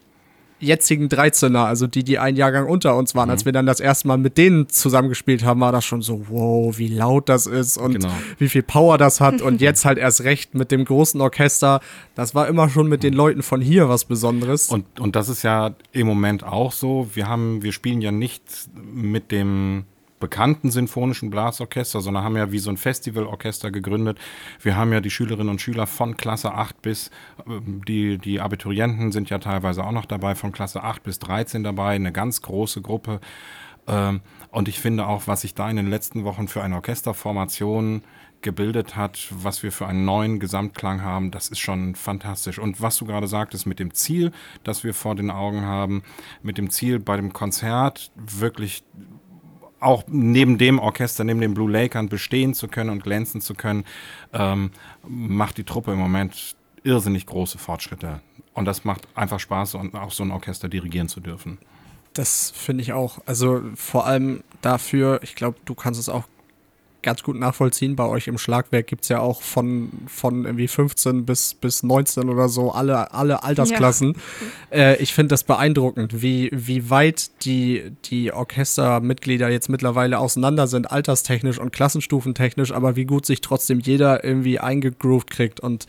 jetzigen 0.63 1.09
13er, 1.09 1.65
also 1.65 1.87
die, 1.87 2.05
die 2.05 2.19
einen 2.19 2.37
Jahrgang 2.37 2.67
unter 2.67 2.97
uns 2.97 3.15
waren, 3.15 3.27
mhm. 3.27 3.33
als 3.33 3.45
wir 3.45 3.53
dann 3.53 3.67
das 3.67 3.81
erste 3.81 4.09
Mal 4.09 4.19
mit 4.19 4.39
denen 4.39 4.69
zusammengespielt 4.69 5.45
haben, 5.45 5.61
war 5.61 5.73
das 5.73 5.85
schon 5.85 6.03
so, 6.03 6.27
wow, 6.29 6.77
wie 6.79 6.89
laut 6.89 7.29
das 7.29 7.47
ist 7.47 7.77
und 7.77 7.95
genau. 7.95 8.13
wie 8.39 8.49
viel 8.49 8.63
Power 8.63 8.99
das 8.99 9.21
hat. 9.21 9.43
und 9.43 9.61
jetzt 9.61 9.85
halt 9.85 9.99
erst 9.99 10.25
recht 10.25 10.55
mit 10.55 10.71
dem 10.71 10.85
großen 10.85 11.21
Orchester. 11.21 11.81
Das 12.15 12.35
war 12.35 12.49
immer 12.49 12.69
schon 12.69 12.89
mit 12.89 13.03
den 13.03 13.13
Leuten 13.13 13.43
von 13.43 13.61
hier 13.61 13.89
was 13.89 14.05
Besonderes. 14.05 14.69
Und, 14.69 15.01
und 15.01 15.17
das 15.17 15.29
ist 15.29 15.43
ja 15.43 15.75
im 15.93 16.07
Moment 16.07 16.45
auch 16.45 16.73
so. 16.73 17.09
Wir 17.15 17.29
haben, 17.29 17.63
wir 17.63 17.73
spielen 17.73 18.01
ja 18.01 18.13
nicht 18.13 18.43
mit 18.75 19.33
dem 19.33 19.85
bekannten 20.23 20.71
sinfonischen 20.71 21.31
Blasorchester, 21.31 22.01
sondern 22.01 22.23
haben 22.23 22.37
ja 22.37 22.53
wie 22.53 22.61
so 22.61 22.71
ein 22.71 22.77
Festivalorchester 22.77 23.73
gegründet. 23.73 24.21
Wir 24.61 24.77
haben 24.77 24.93
ja 24.93 25.01
die 25.01 25.11
Schülerinnen 25.11 25.49
und 25.49 25.61
Schüler 25.61 25.89
von 25.89 26.17
Klasse 26.17 26.55
8 26.55 26.81
bis, 26.81 27.11
ähm, 27.45 27.83
die, 27.87 28.19
die 28.19 28.41
Abiturienten 28.41 29.11
sind 29.11 29.31
ja 29.31 29.39
teilweise 29.39 29.83
auch 29.85 29.91
noch 29.91 30.07
dabei, 30.07 30.37
von 30.37 30.53
Klasse 30.53 30.85
8 30.85 31.03
bis 31.03 31.19
13 31.19 31.65
dabei, 31.65 31.97
eine 31.97 32.13
ganz 32.13 32.41
große 32.41 32.83
Gruppe. 32.83 33.21
Ähm, 33.89 34.21
und 34.53 34.69
ich 34.69 34.79
finde 34.79 35.09
auch, 35.09 35.27
was 35.27 35.41
sich 35.41 35.55
da 35.55 35.69
in 35.69 35.75
den 35.75 35.91
letzten 35.91 36.23
Wochen 36.23 36.47
für 36.47 36.63
eine 36.63 36.77
Orchesterformation 36.77 38.03
gebildet 38.43 38.95
hat, 38.95 39.27
was 39.31 39.65
wir 39.65 39.73
für 39.73 39.89
einen 39.89 40.05
neuen 40.05 40.39
Gesamtklang 40.39 41.03
haben, 41.03 41.33
das 41.33 41.49
ist 41.49 41.59
schon 41.59 41.97
fantastisch. 41.97 42.61
Und 42.61 42.81
was 42.81 42.97
du 42.97 43.07
gerade 43.07 43.27
sagtest 43.27 43.67
mit 43.67 43.81
dem 43.81 43.93
Ziel, 43.93 44.31
das 44.63 44.85
wir 44.85 44.95
vor 44.95 45.17
den 45.17 45.33
Augen 45.33 45.63
haben, 45.63 46.05
mit 46.43 46.59
dem 46.59 46.71
Ziel 46.71 47.01
bei 47.01 47.17
dem 47.17 47.33
Konzert 47.33 48.13
wirklich 48.15 48.85
auch 49.83 50.05
neben 50.07 50.59
dem 50.59 50.79
Orchester, 50.79 51.25
neben 51.25 51.41
den 51.41 51.55
Blue 51.55 51.71
Lakern 51.71 52.09
bestehen 52.09 52.55
zu 52.55 52.69
können 52.69 52.91
und 52.91 53.03
glänzen 53.03 53.41
zu 53.41 53.55
können, 53.55 53.85
ähm, 54.33 54.71
macht 55.07 55.59
die 55.59 55.65
Truppe 55.65 55.93
im 55.93 55.99
Moment 55.99 56.57
irrsinnig 56.85 57.27
große 57.27 57.59
Fortschritte. 57.59 58.21
Und 58.55 58.67
das 58.67 58.85
macht 58.85 59.09
einfach 59.15 59.41
Spaß, 59.41 59.75
und 59.77 59.95
auch 59.95 60.11
so 60.11 60.23
ein 60.23 60.31
Orchester 60.31 60.69
dirigieren 60.69 61.09
zu 61.09 61.21
dürfen. 61.21 61.59
Das 62.13 62.51
finde 62.51 62.83
ich 62.83 62.93
auch. 62.93 63.21
Also 63.25 63.63
vor 63.75 64.07
allem 64.07 64.45
dafür, 64.61 65.21
ich 65.23 65.35
glaube, 65.35 65.59
du 65.65 65.75
kannst 65.75 65.99
es 65.99 66.09
auch 66.09 66.25
ganz 67.03 67.23
gut 67.23 67.37
nachvollziehen. 67.37 67.97
Bei 67.97 68.07
euch 68.07 68.29
im 68.29 68.39
Schlagwerk 68.39 68.87
gibt 68.87 69.03
es 69.03 69.09
ja 69.09 69.21
auch 69.21 69.43
von, 69.43 69.91
von 70.07 70.45
irgendwie 70.45 70.69
15 70.69 71.27
bis, 71.27 71.55
bis 71.55 71.83
19 71.83 72.29
oder 72.29 72.49
so 72.49 72.73
alle, 72.73 73.13
alle 73.13 73.43
Altersklassen. 73.43 74.17
Ja. 74.71 74.79
Äh, 74.79 74.97
ich 75.03 75.13
finde 75.15 75.29
das 75.29 75.45
beeindruckend, 75.45 76.23
wie, 76.23 76.51
wie 76.53 76.91
weit 76.91 77.45
die, 77.45 77.93
die 78.05 78.33
Orchestermitglieder 78.33 79.49
jetzt 79.51 79.69
mittlerweile 79.69 80.19
auseinander 80.19 80.67
sind, 80.67 80.91
alterstechnisch 80.91 81.59
und 81.59 81.73
klassenstufentechnisch, 81.73 82.73
aber 82.73 82.97
wie 82.97 83.05
gut 83.05 83.27
sich 83.27 83.41
trotzdem 83.41 83.81
jeder 83.81 84.25
irgendwie 84.25 84.59
eingegroovt 84.59 85.31
kriegt 85.31 85.61
und 85.61 85.87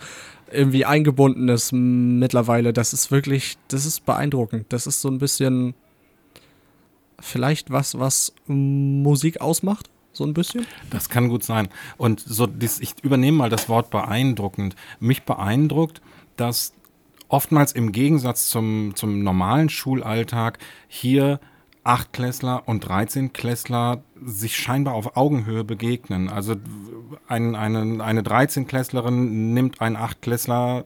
irgendwie 0.52 0.86
eingebunden 0.86 1.50
ist 1.50 1.72
mittlerweile. 1.74 2.74
Das 2.74 2.94
ist 2.94 3.12
wirklich, 3.12 3.58
das 3.68 3.86
ist 3.86 4.06
beeindruckend. 4.06 4.66
Das 4.70 4.88
ist 4.88 5.02
so 5.02 5.10
ein 5.10 5.18
bisschen 5.18 5.74
vielleicht 7.20 7.72
was, 7.72 7.98
was 7.98 8.34
Musik 8.46 9.42
ausmacht? 9.42 9.90
So 10.14 10.24
ein 10.24 10.34
bisschen? 10.34 10.66
Das 10.92 11.10
kann 11.10 11.28
gut 11.28 11.44
sein. 11.44 11.70
Und 11.98 12.20
so, 12.20 12.48
ich 12.60 13.04
übernehme 13.04 13.38
mal 13.38 13.50
das 13.50 13.68
Wort 13.68 13.90
beeindruckend. 13.90 14.76
Mich 15.00 15.24
beeindruckt, 15.24 16.02
dass 16.38 16.74
oftmals 17.28 17.72
im 17.72 17.92
Gegensatz 17.92 18.48
zum, 18.48 18.94
zum 18.96 19.24
normalen 19.24 19.70
Schulalltag 19.70 20.60
hier 20.88 21.40
Achtklässler 21.84 22.64
und 22.68 22.86
13-Klässler 22.88 24.04
sich 24.24 24.56
scheinbar 24.56 24.94
auf 24.94 25.18
Augenhöhe 25.18 25.64
begegnen. 25.64 26.30
Also 26.30 26.56
ein, 27.28 27.56
eine, 27.56 28.04
eine 28.04 28.22
13-Klässlerin 28.22 29.54
nimmt 29.54 29.82
einen 29.82 29.98
Achtklässler 29.98 30.86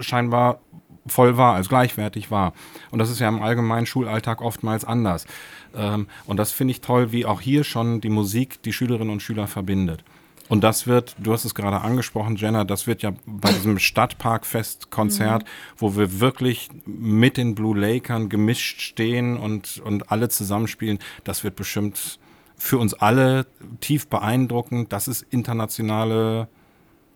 scheinbar 0.00 0.60
voll 1.06 1.36
wahr, 1.36 1.54
als 1.54 1.68
gleichwertig 1.68 2.30
wahr. 2.30 2.52
Und 2.90 2.98
das 2.98 3.10
ist 3.10 3.20
ja 3.20 3.28
im 3.28 3.42
allgemeinen 3.42 3.86
Schulalltag 3.86 4.42
oftmals 4.42 4.84
anders. 4.84 5.26
Ähm, 5.74 6.06
und 6.26 6.36
das 6.36 6.52
finde 6.52 6.72
ich 6.72 6.80
toll, 6.80 7.12
wie 7.12 7.26
auch 7.26 7.40
hier 7.40 7.64
schon 7.64 8.00
die 8.00 8.08
Musik 8.08 8.62
die 8.62 8.72
Schülerinnen 8.72 9.10
und 9.10 9.22
Schüler 9.22 9.46
verbindet. 9.46 10.04
Und 10.50 10.64
das 10.64 10.88
wird, 10.88 11.14
du 11.18 11.32
hast 11.32 11.44
es 11.44 11.54
gerade 11.54 11.80
angesprochen, 11.80 12.34
Jenna, 12.34 12.64
das 12.64 12.88
wird 12.88 13.02
ja 13.02 13.12
bei 13.24 13.52
diesem 13.52 13.78
Stadtparkfest-Konzert, 13.78 15.44
mhm. 15.44 15.48
wo 15.76 15.96
wir 15.96 16.18
wirklich 16.18 16.70
mit 16.86 17.36
den 17.36 17.54
Blue 17.54 17.78
Lakern 17.78 18.28
gemischt 18.28 18.80
stehen 18.80 19.36
und, 19.36 19.80
und 19.84 20.10
alle 20.10 20.28
zusammenspielen, 20.28 20.98
das 21.22 21.44
wird 21.44 21.54
bestimmt 21.54 22.18
für 22.56 22.78
uns 22.78 22.94
alle 22.94 23.46
tief 23.78 24.08
beeindruckend. 24.08 24.92
Das 24.92 25.06
ist 25.06 25.24
internationale 25.30 26.48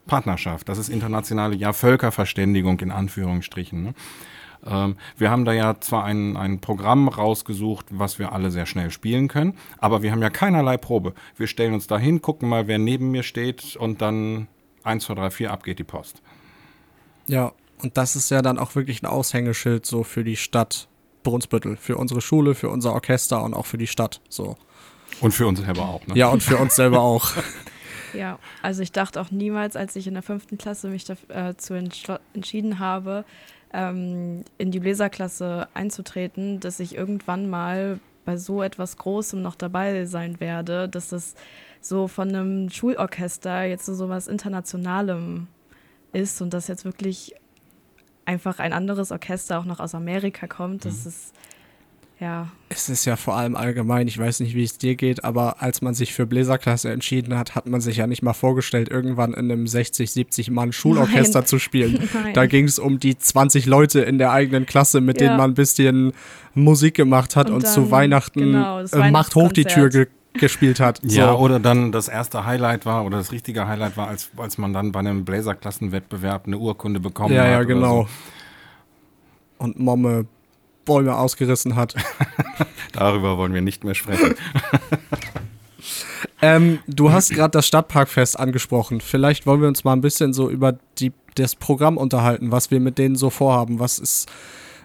Partnerschaft, 0.07 0.69
das 0.69 0.79
ist 0.79 0.89
internationale, 0.89 1.57
ja, 1.57 1.73
Völkerverständigung 1.73 2.79
in 2.79 2.93
Anführungsstrichen. 2.93 3.83
Ne? 3.83 3.95
Ähm, 4.67 4.97
wir 5.17 5.31
haben 5.31 5.45
da 5.45 5.53
ja 5.53 5.81
zwar 5.81 6.05
ein, 6.05 6.37
ein 6.37 6.61
Programm 6.61 7.09
rausgesucht, 7.09 7.87
was 7.91 8.19
wir 8.19 8.33
alle 8.33 8.51
sehr 8.51 8.67
schnell 8.67 8.91
spielen 8.91 9.29
können, 9.29 9.57
aber 9.79 10.03
wir 10.03 10.13
haben 10.13 10.23
ja 10.23 10.31
keinerlei 10.31 10.77
Probe. 10.77 11.15
Wir 11.37 11.47
stellen 11.47 11.75
uns 11.75 11.87
da 11.87 11.99
hin, 11.99 12.23
gucken 12.23 12.49
mal, 12.49 12.67
wer 12.67 12.79
neben 12.79 13.11
mir 13.11 13.23
steht 13.23 13.77
und 13.77 14.01
dann 14.01 14.49
1, 14.85 15.05
2, 15.05 15.15
3, 15.15 15.31
4, 15.31 15.53
ab 15.53 15.65
geht 15.65 15.79
die 15.79 15.85
Post. 15.85 16.23
Ja, 17.27 17.53
und 17.83 17.97
das 17.97 18.17
ist 18.17 18.31
ja 18.31 18.43
dann 18.43 18.59
auch 18.59 18.75
wirklich 18.75 19.03
ein 19.03 19.07
Aushängeschild 19.07 19.87
so 19.87 20.05
für 20.05 20.25
die 20.25 20.37
Stadt 20.37 20.89
Brunsbüttel, 21.23 21.77
für 21.77 21.97
unsere 21.97 22.21
Schule, 22.21 22.55
für 22.55 22.69
unser 22.69 22.93
Orchester 22.93 23.43
und 23.43 23.55
auch 23.55 23.67
für 23.67 23.79
die 23.79 23.87
Stadt. 23.87 24.21
So. 24.29 24.57
Und 25.21 25.33
für 25.33 25.47
uns 25.47 25.61
selber 25.61 25.83
auch, 25.83 26.07
ne? 26.07 26.15
Ja, 26.17 26.29
und 26.29 26.43
für 26.43 26.59
uns 26.59 26.77
selber 26.77 27.01
auch. 27.01 27.33
Ja, 28.15 28.39
also 28.63 28.81
ich 28.81 28.93
dachte 28.93 29.21
auch 29.21 29.33
niemals, 29.33 29.75
als 29.75 29.97
ich 29.97 30.07
in 30.07 30.15
der 30.15 30.23
fünften 30.23 30.57
Klasse 30.57 30.89
mich 30.89 31.05
dazu 31.05 31.75
äh, 31.75 31.89
entschieden 32.33 32.79
habe, 32.79 33.25
ähm, 33.75 34.45
in 34.57 34.71
die 34.71 34.81
Bläserklasse 34.81 35.69
einzutreten, 35.75 36.61
dass 36.61 36.81
ich 36.81 36.95
irgendwann 36.95 37.51
mal 37.51 37.99
bei 38.25 38.37
so 38.37 38.63
etwas 38.63 38.97
Großem 38.97 39.43
noch 39.43 39.57
dabei 39.57 40.07
sein 40.07 40.41
werde, 40.41 40.89
dass 40.89 41.11
das 41.11 41.35
so 41.81 42.09
von 42.09 42.29
einem 42.29 42.71
Schulorchester 42.71 43.65
jetzt 43.65 43.85
so 43.85 44.09
was 44.09 44.29
Internationalem 44.29 45.49
ist 46.13 46.41
und 46.41 46.55
dass 46.55 46.69
jetzt 46.69 46.85
wirklich 46.87 47.35
einfach 48.25 48.59
ein 48.59 48.73
anderes 48.73 49.13
Orchester 49.13 49.59
auch 49.59 49.67
noch 49.67 49.81
aus 49.81 49.95
Amerika 49.95 50.47
kommt. 50.47 50.87
Das 50.87 51.03
mhm. 51.03 51.09
ist 51.09 51.35
ja. 52.21 52.49
Es 52.69 52.89
ist 52.89 53.05
ja 53.05 53.17
vor 53.17 53.37
allem 53.37 53.57
allgemein, 53.57 54.09
ich 54.09 54.19
weiß 54.19 54.41
nicht, 54.41 54.55
wie 54.55 54.65
es 54.65 54.79
dir 54.79 54.95
geht, 54.95 55.25
aber 55.25 55.63
als 55.63 55.83
man 55.83 55.95
sich 55.95 56.15
für 56.15 56.27
Bläserklasse 56.27 56.91
entschieden 56.91 57.37
hat, 57.37 57.55
hat 57.55 57.67
man 57.67 57.81
sich 57.81 57.97
ja 57.97 58.07
nicht 58.07 58.23
mal 58.23 58.33
vorgestellt, 58.33 58.89
irgendwann 58.89 59.35
in 59.35 59.51
einem 59.51 59.67
60, 59.67 60.11
70 60.11 60.51
Mann 60.51 60.73
Schulorchester 60.73 61.41
Nein. 61.41 61.47
zu 61.47 61.59
spielen. 61.59 62.09
Nein. 62.15 62.35
Da 62.35 62.47
ging 62.47 62.65
es 62.65 62.79
um 62.79 62.99
die 62.99 63.19
20 63.19 63.67
Leute 63.67 64.01
in 64.01 64.19
der 64.19 64.31
eigenen 64.33 64.67
Klasse, 64.67 65.01
mit 65.01 65.21
ja. 65.21 65.27
denen 65.27 65.39
man 65.39 65.51
ein 65.51 65.55
bisschen 65.55 66.13
Musik 66.55 66.95
gemacht 66.95 67.37
hat 67.37 67.49
und, 67.49 67.57
und 67.57 67.65
dann, 67.65 67.73
zu 67.73 67.91
Weihnachten 67.91 68.41
genau, 68.41 68.81
äh, 68.81 69.11
Macht 69.11 69.35
hoch 69.35 69.53
die 69.53 69.65
Tür 69.65 69.89
ge 69.89 70.07
gespielt 70.37 70.81
hat. 70.81 71.01
Ja, 71.05 71.29
so. 71.29 71.39
oder 71.39 71.61
dann 71.61 71.93
das 71.93 72.09
erste 72.09 72.45
Highlight 72.45 72.87
war 72.87 73.05
oder 73.05 73.19
das 73.19 73.31
richtige 73.31 73.69
Highlight 73.69 73.97
war, 73.97 74.09
als, 74.09 74.31
als 74.37 74.59
man 74.59 74.73
dann 74.73 74.91
bei 74.91 74.99
einem 74.99 75.25
Bläserklassenwettbewerb 75.25 76.49
eine 76.49 76.59
Urkunde 76.59 76.99
bekommen 76.99 77.33
ja, 77.33 77.43
hat. 77.43 77.47
Ja, 77.47 77.53
ja, 77.53 77.63
genau. 77.63 78.03
So. 78.03 78.09
Und 79.59 79.79
Momme 79.79 80.27
Bäume 80.85 81.17
ausgerissen 81.17 81.77
hat. 81.77 81.95
Darüber 82.93 83.37
wollen 83.39 83.55
wir 83.55 83.63
nicht 83.63 83.85
mehr 83.85 83.95
sprechen. 83.95 84.35
ähm, 86.43 86.79
du 86.87 87.13
hast 87.13 87.31
gerade 87.31 87.51
das 87.51 87.67
Stadtparkfest 87.67 88.39
angesprochen. 88.39 89.01
Vielleicht 89.01 89.47
wollen 89.47 89.61
wir 89.61 89.69
uns 89.69 89.85
mal 89.85 89.93
ein 89.93 90.01
bisschen 90.01 90.33
so 90.33 90.49
über 90.51 90.79
die, 90.99 91.13
das 91.35 91.57
Programm 91.57 91.97
unterhalten, 91.97 92.53
was 92.53 92.71
wir 92.71 92.81
mit 92.81 92.99
denen 92.99 93.17
so 93.17 93.31
vorhaben. 93.31 93.79
Was 93.81 93.99
ist 93.99 94.31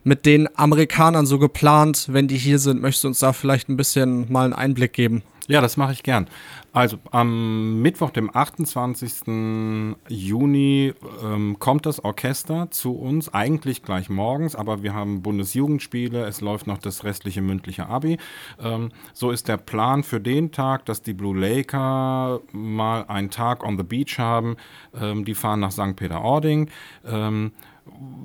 mit 0.03 0.25
den 0.25 0.47
Amerikanern 0.57 1.25
so 1.25 1.39
geplant, 1.39 2.07
wenn 2.09 2.27
die 2.27 2.37
hier 2.37 2.59
sind? 2.59 2.81
Möchtest 2.81 3.03
du 3.03 3.09
uns 3.09 3.19
da 3.19 3.33
vielleicht 3.33 3.69
ein 3.69 3.77
bisschen 3.77 4.31
mal 4.31 4.45
einen 4.45 4.53
Einblick 4.53 4.93
geben? 4.93 5.23
Ja, 5.49 5.61
das 5.61 5.77
mache 5.77 5.93
ich 5.93 6.03
gern. 6.03 6.27
Also 6.73 6.99
am 7.09 7.81
Mittwoch, 7.81 8.11
dem 8.11 8.29
28. 8.31 9.95
Juni, 10.07 10.93
ähm, 11.23 11.57
kommt 11.57 11.87
das 11.87 12.03
Orchester 12.03 12.69
zu 12.69 12.95
uns, 12.95 13.33
eigentlich 13.33 13.81
gleich 13.81 14.11
morgens, 14.11 14.55
aber 14.55 14.83
wir 14.83 14.93
haben 14.93 15.23
Bundesjugendspiele, 15.23 16.23
es 16.25 16.41
läuft 16.41 16.67
noch 16.67 16.77
das 16.77 17.03
restliche 17.03 17.41
mündliche 17.41 17.87
Abi. 17.87 18.19
Ähm, 18.61 18.91
so 19.13 19.31
ist 19.31 19.47
der 19.47 19.57
Plan 19.57 20.03
für 20.03 20.19
den 20.19 20.51
Tag, 20.51 20.85
dass 20.85 21.01
die 21.01 21.13
Blue 21.13 21.35
Laker 21.35 22.41
mal 22.51 23.05
einen 23.07 23.31
Tag 23.31 23.63
on 23.63 23.75
the 23.75 23.83
Beach 23.83 24.19
haben. 24.19 24.55
Ähm, 24.93 25.25
die 25.25 25.33
fahren 25.33 25.61
nach 25.61 25.71
St. 25.71 25.95
Peter-Ording. 25.95 26.69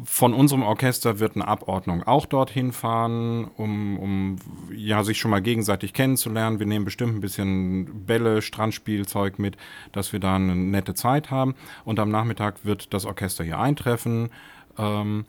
Von 0.05 0.35
unserem 0.35 0.63
Orchester 0.63 1.19
wird 1.19 1.35
eine 1.35 1.49
Abordnung 1.49 2.03
auch 2.03 2.27
dorthin 2.27 2.73
fahren, 2.73 3.51
um, 3.57 3.99
um 3.99 4.37
ja, 4.73 5.03
sich 5.03 5.19
schon 5.19 5.31
mal 5.31 5.43
gegenseitig 5.43 5.93
kennenzulernen. 5.93 6.59
Wir 6.59 6.67
nehmen 6.67 6.85
bestimmt 6.85 7.17
ein 7.17 7.21
bisschen 7.21 8.07
Bälle, 8.07 8.43
Strandspielzeug 8.43 9.39
mit, 9.39 9.57
dass 9.93 10.13
wir 10.13 10.21
da 10.21 10.37
eine 10.37 10.55
nette 10.55 10.95
Zeit 10.95 11.31
haben. 11.31 11.55
Und 11.85 11.99
am 11.99 12.11
Nachmittag 12.11 12.65
wird 12.65 12.95
das 12.95 13.05
Orchester 13.05 13.43
hier 13.43 13.59
eintreffen. 13.59 14.31
Ähm, 14.79 15.25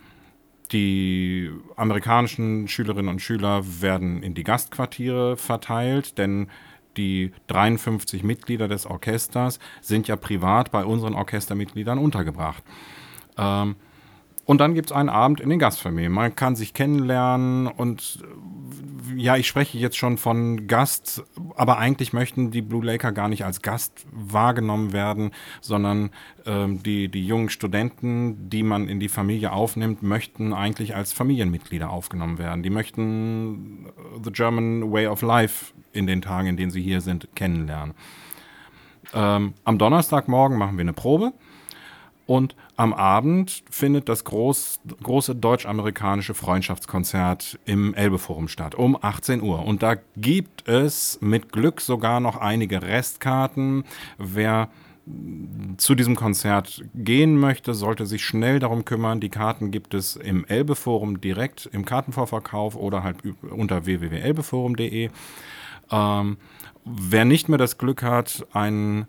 die 0.72 1.52
amerikanischen 1.76 2.68
Schülerinnen 2.68 3.10
und 3.10 3.22
Schüler 3.22 3.64
werden 3.82 4.24
in 4.24 4.34
die 4.34 4.44
Gastquartiere 4.44 5.38
verteilt, 5.38 6.18
denn 6.18 6.50
die 6.98 7.32
53 7.48 8.24
Mitglieder 8.24 8.68
des 8.68 8.86
Orchesters 8.86 9.60
sind 9.82 10.08
ja 10.08 10.16
privat 10.16 10.72
bei 10.72 10.86
unseren 10.86 11.14
Orchestermitgliedern 11.14 11.98
untergebracht. 11.98 12.64
Ähm, 13.38 13.76
und 14.46 14.60
dann 14.60 14.76
gibt 14.76 14.92
es 14.92 14.96
einen 14.96 15.10
Abend 15.10 15.40
in 15.40 15.50
den 15.50 15.60
Gastfamilien. 15.60 16.12
Man 16.12 16.36
kann 16.36 16.56
sich 16.56 16.74
kennenlernen 16.74 17.68
und 17.68 18.20
ja, 19.16 19.38
ich 19.38 19.48
spreche 19.48 19.78
jetzt 19.78 19.98
schon 19.98 20.18
von 20.18 20.68
Gast, 20.68 21.24
aber 21.56 21.78
eigentlich 21.78 22.14
möchten 22.14 22.52
die 22.52 22.62
Blue 22.62 22.84
Laker 22.84 23.12
gar 23.12 23.28
nicht 23.28 23.46
als 23.46 23.62
Gast 23.62 24.06
wahrgenommen 24.12 24.94
werden, 24.94 25.32
sondern 25.62 26.12
ähm, 26.46 26.82
die, 26.84 27.10
die 27.10 27.26
jungen 27.26 27.50
Studenten, 27.50 28.50
die 28.50 28.64
man 28.64 28.88
in 28.88 29.00
die 29.00 29.10
Familie 29.10 29.52
aufnimmt, 29.52 30.04
möchten 30.04 30.54
eigentlich 30.54 30.96
als 30.96 31.14
Familienmitglieder 31.14 31.90
aufgenommen 31.90 32.38
werden. 32.38 32.64
Die 32.64 32.70
möchten 32.70 33.88
The 34.24 34.32
German 34.32 34.92
Way 34.92 35.08
of 35.08 35.22
Life 35.22 35.74
in 35.92 36.08
den 36.08 36.22
Tagen, 36.22 36.48
in 36.50 36.58
denen 36.58 36.72
sie 36.72 36.82
hier 36.82 37.02
sind, 37.02 37.30
kennenlernen. 37.36 37.96
Ähm, 39.14 39.54
am 39.64 39.78
Donnerstagmorgen 39.78 40.58
machen 40.58 40.78
wir 40.78 40.82
eine 40.82 40.94
Probe. 40.94 41.34
Und 42.28 42.56
am 42.76 42.94
Abend 42.94 43.64
findet 43.70 44.10
das 44.10 44.24
groß, 44.24 44.80
große 45.04 45.36
deutsch-amerikanische 45.36 46.34
Freundschaftskonzert 46.34 47.60
im 47.66 47.94
Elbeforum 47.94 48.48
statt, 48.48 48.74
um 48.74 48.98
18 49.00 49.42
Uhr. 49.42 49.66
Und 49.66 49.84
da 49.84 49.96
gibt 50.18 50.68
es 50.68 51.20
mit 51.22 51.52
Glück 51.52 51.82
sogar 51.82 52.20
noch 52.20 52.38
einige 52.38 52.82
Restkarten. 52.82 53.84
Wer 54.18 54.70
zu 55.78 55.94
diesem 55.94 56.16
Konzert 56.16 56.84
gehen 56.96 57.38
möchte, 57.38 57.76
sollte 57.76 58.08
sich 58.08 58.26
schnell 58.26 58.58
darum 58.58 58.86
kümmern. 58.86 59.20
Die 59.20 59.30
Karten 59.30 59.70
gibt 59.70 59.94
es 59.94 60.16
im 60.16 60.46
Elbeforum 60.46 61.22
direkt 61.22 61.70
im 61.72 61.86
Kartenvorverkauf 61.86 62.76
oder 62.76 63.04
halt 63.04 63.18
unter 63.42 63.86
www.elbeforum.de. 63.86 65.12
Ähm, 65.92 66.38
wer 66.86 67.26
nicht 67.26 67.50
mehr 67.50 67.60
das 67.60 67.78
Glück 67.78 68.02
hat, 68.02 68.48
einen 68.52 69.06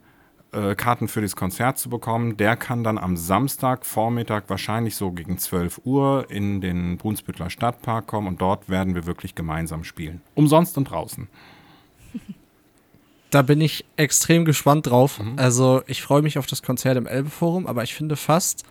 äh, 0.57 0.75
Karten 0.75 1.07
für 1.07 1.21
das 1.21 1.37
Konzert 1.37 1.79
zu 1.79 1.91
bekommen, 1.91 2.37
der 2.37 2.57
kann 2.57 2.83
dann 2.83 2.97
am 2.97 3.17
Samstag 3.17 3.85
Vormittag 3.85 4.49
wahrscheinlich 4.49 4.97
so 4.97 5.13
gegen 5.13 5.37
12 5.39 5.83
Uhr 5.85 6.27
in 6.31 6.61
den 6.61 6.97
Brunsbüttler 6.97 7.51
Stadtpark 7.51 8.07
kommen 8.07 8.27
und 8.27 8.41
dort 8.41 8.69
werden 8.69 8.95
wir 8.95 9.05
wirklich 9.05 9.35
gemeinsam 9.35 9.85
spielen. 9.85 10.23
Umsonst 10.35 10.79
und 10.79 10.91
draußen. 10.91 11.29
Da 13.31 13.43
bin 13.43 13.61
ich 13.61 13.85
extrem 13.97 14.45
gespannt 14.45 14.87
drauf. 14.87 15.19
Mhm. 15.19 15.35
Also 15.37 15.83
ich 15.87 16.03
freue 16.03 16.23
mich 16.23 16.39
auf 16.39 16.47
das 16.47 16.63
Konzert 16.63 16.97
im 16.97 17.07
Elbeforum, 17.07 17.67
aber 17.67 17.83
ich 17.83 17.95
finde 17.95 18.17
fast 18.17 18.65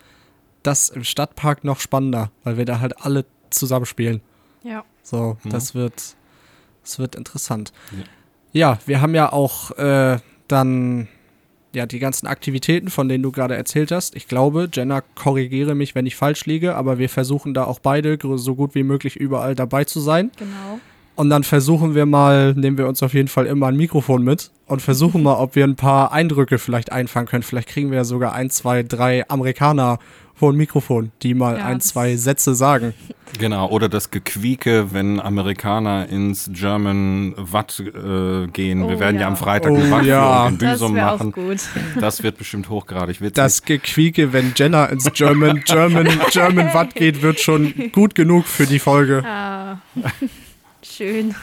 das 0.63 0.89
im 0.89 1.03
Stadtpark 1.03 1.63
noch 1.63 1.79
spannender, 1.79 2.31
weil 2.43 2.57
wir 2.57 2.65
da 2.65 2.79
halt 2.79 3.05
alle 3.05 3.25
zusammen 3.51 3.85
spielen. 3.85 4.21
Ja. 4.63 4.83
So, 5.03 5.37
mhm. 5.43 5.49
das 5.49 5.75
wird, 5.75 6.15
das 6.81 6.97
wird 6.97 7.15
interessant. 7.15 7.73
Ja, 7.91 8.71
ja 8.71 8.79
wir 8.87 9.01
haben 9.01 9.13
ja 9.13 9.31
auch 9.31 9.71
äh, 9.77 10.17
dann 10.47 11.07
ja 11.75 11.85
die 11.85 11.99
ganzen 11.99 12.27
Aktivitäten, 12.27 12.89
von 12.89 13.07
denen 13.09 13.23
du 13.23 13.31
gerade 13.31 13.55
erzählt 13.55 13.91
hast. 13.91 14.15
Ich 14.15 14.27
glaube, 14.27 14.69
Jenna, 14.71 15.01
korrigiere 15.01 15.75
mich, 15.75 15.95
wenn 15.95 16.05
ich 16.05 16.15
falsch 16.15 16.45
liege, 16.45 16.75
aber 16.75 16.97
wir 16.97 17.09
versuchen 17.09 17.53
da 17.53 17.65
auch 17.65 17.79
beide 17.79 18.17
so 18.35 18.55
gut 18.55 18.75
wie 18.75 18.83
möglich 18.83 19.15
überall 19.15 19.55
dabei 19.55 19.83
zu 19.83 19.99
sein. 19.99 20.31
Genau. 20.37 20.79
Und 21.15 21.29
dann 21.29 21.43
versuchen 21.43 21.95
wir 21.95 22.05
mal, 22.05 22.53
nehmen 22.53 22.77
wir 22.77 22.87
uns 22.87 23.01
auf 23.01 23.13
jeden 23.13 23.29
Fall 23.29 23.45
immer 23.45 23.67
ein 23.67 23.77
Mikrofon 23.77 24.23
mit 24.23 24.51
und 24.67 24.81
versuchen 24.81 25.23
mal, 25.23 25.35
ob 25.35 25.55
wir 25.55 25.63
ein 25.63 25.75
paar 25.75 26.11
Eindrücke 26.11 26.59
vielleicht 26.59 26.91
einfangen 26.91 27.27
können. 27.27 27.43
Vielleicht 27.43 27.69
kriegen 27.69 27.89
wir 27.89 27.97
ja 27.97 28.03
sogar 28.03 28.33
ein, 28.33 28.49
zwei, 28.49 28.83
drei 28.83 29.27
Amerikaner 29.29 29.99
vor 30.35 30.51
ein 30.51 30.57
Mikrofon, 30.57 31.11
die 31.23 31.33
mal 31.33 31.57
ja, 31.57 31.65
ein, 31.65 31.79
zwei 31.81 32.15
Sätze 32.15 32.55
sagen. 32.55 32.93
Genau, 33.39 33.67
oder 33.69 33.89
das 33.89 34.11
Gequieke, 34.11 34.93
wenn 34.93 35.19
Amerikaner 35.19 36.07
ins 36.07 36.49
German 36.53 37.33
Watt 37.35 37.81
äh, 37.81 38.47
gehen. 38.47 38.83
Oh, 38.83 38.89
wir 38.89 38.99
werden 38.99 39.15
ja. 39.15 39.23
ja. 39.23 39.27
am 39.27 39.35
Freitag 39.35 39.73
oh, 39.73 39.91
Watt 39.91 40.05
ja. 40.05 40.47
in 40.47 40.57
Büsum 40.57 40.93
machen. 40.93 41.33
Das 41.99 42.23
wird 42.23 42.37
bestimmt 42.37 42.69
hochgradig 42.69 43.19
witzig. 43.19 43.33
Das 43.33 43.63
Gequieke, 43.63 44.31
wenn 44.31 44.53
Jenna 44.55 44.85
ins 44.85 45.11
German, 45.11 45.63
German, 45.65 46.07
German 46.31 46.73
Watt 46.73 46.95
geht, 46.95 47.23
wird 47.23 47.41
schon 47.41 47.91
gut 47.91 48.15
genug 48.15 48.45
für 48.45 48.67
die 48.67 48.79
Folge. 48.79 49.21
Ah. 49.25 49.79
Schön. 50.81 51.35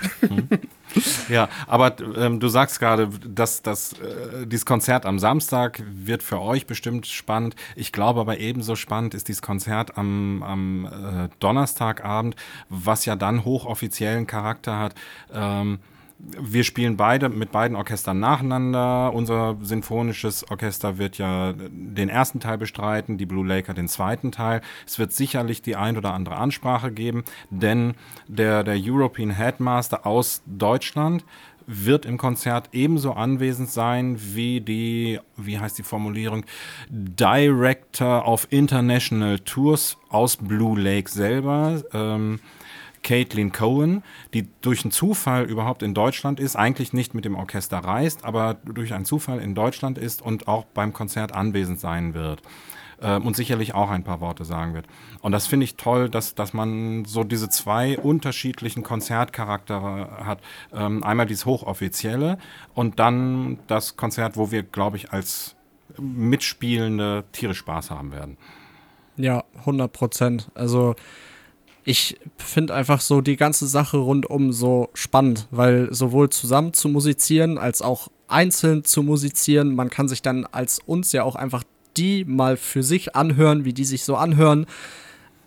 Ja, 1.28 1.48
aber 1.66 1.96
ähm, 2.16 2.40
du 2.40 2.48
sagst 2.48 2.78
gerade, 2.78 3.08
dass 3.08 3.62
das, 3.62 3.94
äh, 3.94 4.46
dieses 4.46 4.66
Konzert 4.66 5.06
am 5.06 5.18
Samstag 5.18 5.82
wird 5.86 6.22
für 6.22 6.40
euch 6.40 6.66
bestimmt 6.66 7.06
spannend. 7.06 7.56
Ich 7.76 7.92
glaube 7.92 8.20
aber 8.20 8.38
ebenso 8.38 8.76
spannend 8.76 9.14
ist 9.14 9.28
dieses 9.28 9.42
Konzert 9.42 9.96
am, 9.96 10.42
am 10.42 10.86
äh, 10.86 11.28
Donnerstagabend, 11.38 12.36
was 12.68 13.04
ja 13.04 13.16
dann 13.16 13.44
hochoffiziellen 13.44 14.26
Charakter 14.26 14.78
hat. 14.78 14.94
Ähm, 15.32 15.78
wir 16.22 16.62
spielen 16.62 16.96
beide 16.96 17.28
mit 17.28 17.50
beiden 17.50 17.76
Orchestern 17.76 18.20
nacheinander. 18.20 19.12
Unser 19.12 19.56
sinfonisches 19.60 20.48
Orchester 20.50 20.98
wird 20.98 21.18
ja 21.18 21.52
den 21.52 22.08
ersten 22.08 22.38
Teil 22.38 22.58
bestreiten, 22.58 23.18
die 23.18 23.26
Blue 23.26 23.46
Laker 23.46 23.74
den 23.74 23.88
zweiten 23.88 24.30
Teil. 24.30 24.60
Es 24.86 24.98
wird 24.98 25.12
sicherlich 25.12 25.62
die 25.62 25.74
ein 25.74 25.96
oder 25.96 26.14
andere 26.14 26.36
Ansprache 26.36 26.92
geben, 26.92 27.24
denn 27.50 27.94
der, 28.28 28.62
der 28.62 28.76
European 28.78 29.30
Headmaster 29.30 30.06
aus 30.06 30.42
Deutschland 30.46 31.24
wird 31.66 32.06
im 32.06 32.18
Konzert 32.18 32.70
ebenso 32.72 33.12
anwesend 33.12 33.70
sein 33.70 34.16
wie 34.18 34.60
die, 34.60 35.18
wie 35.36 35.58
heißt 35.58 35.78
die 35.78 35.82
Formulierung, 35.84 36.44
Director 36.88 38.26
of 38.26 38.46
International 38.50 39.38
Tours 39.40 39.96
aus 40.08 40.36
Blue 40.36 40.78
Lake 40.78 41.10
selber. 41.10 41.82
Ähm, 41.92 42.40
Caitlin 43.02 43.52
Cohen, 43.52 44.02
die 44.32 44.48
durch 44.60 44.84
einen 44.84 44.92
Zufall 44.92 45.44
überhaupt 45.44 45.82
in 45.82 45.94
Deutschland 45.94 46.40
ist, 46.40 46.56
eigentlich 46.56 46.92
nicht 46.92 47.14
mit 47.14 47.24
dem 47.24 47.34
Orchester 47.34 47.78
reist, 47.78 48.24
aber 48.24 48.54
durch 48.64 48.94
einen 48.94 49.04
Zufall 49.04 49.40
in 49.40 49.54
Deutschland 49.54 49.98
ist 49.98 50.22
und 50.22 50.48
auch 50.48 50.64
beim 50.64 50.92
Konzert 50.92 51.34
anwesend 51.34 51.80
sein 51.80 52.14
wird 52.14 52.42
äh, 53.00 53.16
und 53.16 53.36
sicherlich 53.36 53.74
auch 53.74 53.90
ein 53.90 54.04
paar 54.04 54.20
Worte 54.20 54.44
sagen 54.44 54.74
wird. 54.74 54.86
Und 55.20 55.32
das 55.32 55.46
finde 55.46 55.64
ich 55.64 55.76
toll, 55.76 56.08
dass, 56.08 56.34
dass 56.34 56.52
man 56.52 57.04
so 57.04 57.24
diese 57.24 57.48
zwei 57.48 57.98
unterschiedlichen 57.98 58.82
Konzertcharaktere 58.82 60.24
hat. 60.24 60.40
Ähm, 60.72 61.02
einmal 61.02 61.26
dieses 61.26 61.44
Hochoffizielle 61.44 62.38
und 62.74 62.98
dann 62.98 63.58
das 63.66 63.96
Konzert, 63.96 64.36
wo 64.36 64.50
wir, 64.50 64.62
glaube 64.62 64.96
ich, 64.96 65.12
als 65.12 65.56
Mitspielende 65.98 67.24
tierisch 67.32 67.58
Spaß 67.58 67.90
haben 67.90 68.12
werden. 68.12 68.38
Ja, 69.16 69.44
100 69.58 69.92
Prozent. 69.92 70.50
Also 70.54 70.94
ich 71.84 72.16
finde 72.36 72.74
einfach 72.74 73.00
so 73.00 73.20
die 73.20 73.36
ganze 73.36 73.66
Sache 73.66 73.96
rundum 73.96 74.52
so 74.52 74.90
spannend, 74.94 75.48
weil 75.50 75.92
sowohl 75.92 76.30
zusammen 76.30 76.72
zu 76.74 76.88
musizieren 76.88 77.58
als 77.58 77.82
auch 77.82 78.08
einzeln 78.28 78.84
zu 78.84 79.02
musizieren, 79.02 79.74
man 79.74 79.90
kann 79.90 80.08
sich 80.08 80.22
dann 80.22 80.46
als 80.46 80.78
uns 80.86 81.12
ja 81.12 81.24
auch 81.24 81.36
einfach 81.36 81.64
die 81.96 82.24
mal 82.24 82.56
für 82.56 82.82
sich 82.82 83.14
anhören, 83.14 83.64
wie 83.64 83.72
die 83.72 83.84
sich 83.84 84.04
so 84.04 84.16
anhören, 84.16 84.66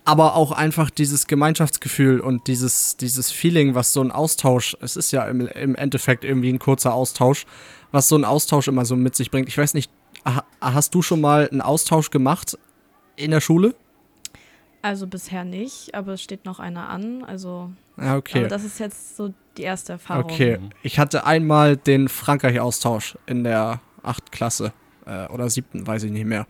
aber 0.04 0.36
auch 0.36 0.52
einfach 0.52 0.90
dieses 0.90 1.26
Gemeinschaftsgefühl 1.26 2.20
und 2.20 2.46
dieses, 2.46 2.96
dieses 2.96 3.32
Feeling, 3.32 3.74
was 3.74 3.92
so 3.92 4.00
ein 4.00 4.12
Austausch, 4.12 4.76
es 4.80 4.96
ist 4.96 5.10
ja 5.10 5.26
im, 5.26 5.48
im 5.48 5.74
Endeffekt 5.74 6.24
irgendwie 6.24 6.52
ein 6.52 6.60
kurzer 6.60 6.94
Austausch, 6.94 7.44
was 7.90 8.08
so 8.08 8.16
ein 8.16 8.24
Austausch 8.24 8.68
immer 8.68 8.84
so 8.84 8.94
mit 8.94 9.16
sich 9.16 9.30
bringt. 9.30 9.48
Ich 9.48 9.58
weiß 9.58 9.74
nicht, 9.74 9.90
hast 10.60 10.94
du 10.94 11.02
schon 11.02 11.20
mal 11.20 11.48
einen 11.48 11.60
Austausch 11.60 12.10
gemacht 12.10 12.56
in 13.16 13.32
der 13.32 13.40
Schule? 13.40 13.74
Also 14.82 15.06
bisher 15.06 15.44
nicht, 15.44 15.94
aber 15.94 16.12
es 16.12 16.22
steht 16.22 16.44
noch 16.44 16.60
einer 16.60 16.88
an. 16.88 17.24
Also 17.24 17.70
okay. 17.96 18.40
Aber 18.40 18.48
das 18.48 18.64
ist 18.64 18.78
jetzt 18.78 19.16
so 19.16 19.34
die 19.56 19.62
erste 19.62 19.92
Erfahrung. 19.92 20.24
Okay, 20.24 20.58
ich 20.82 20.98
hatte 20.98 21.26
einmal 21.26 21.76
den 21.76 22.08
Frankreich-Austausch 22.08 23.18
in 23.26 23.44
der 23.44 23.80
8. 24.02 24.30
Klasse 24.30 24.72
äh, 25.06 25.26
oder 25.32 25.48
7., 25.48 25.86
weiß 25.86 26.04
ich 26.04 26.10
nicht 26.10 26.26
mehr. 26.26 26.46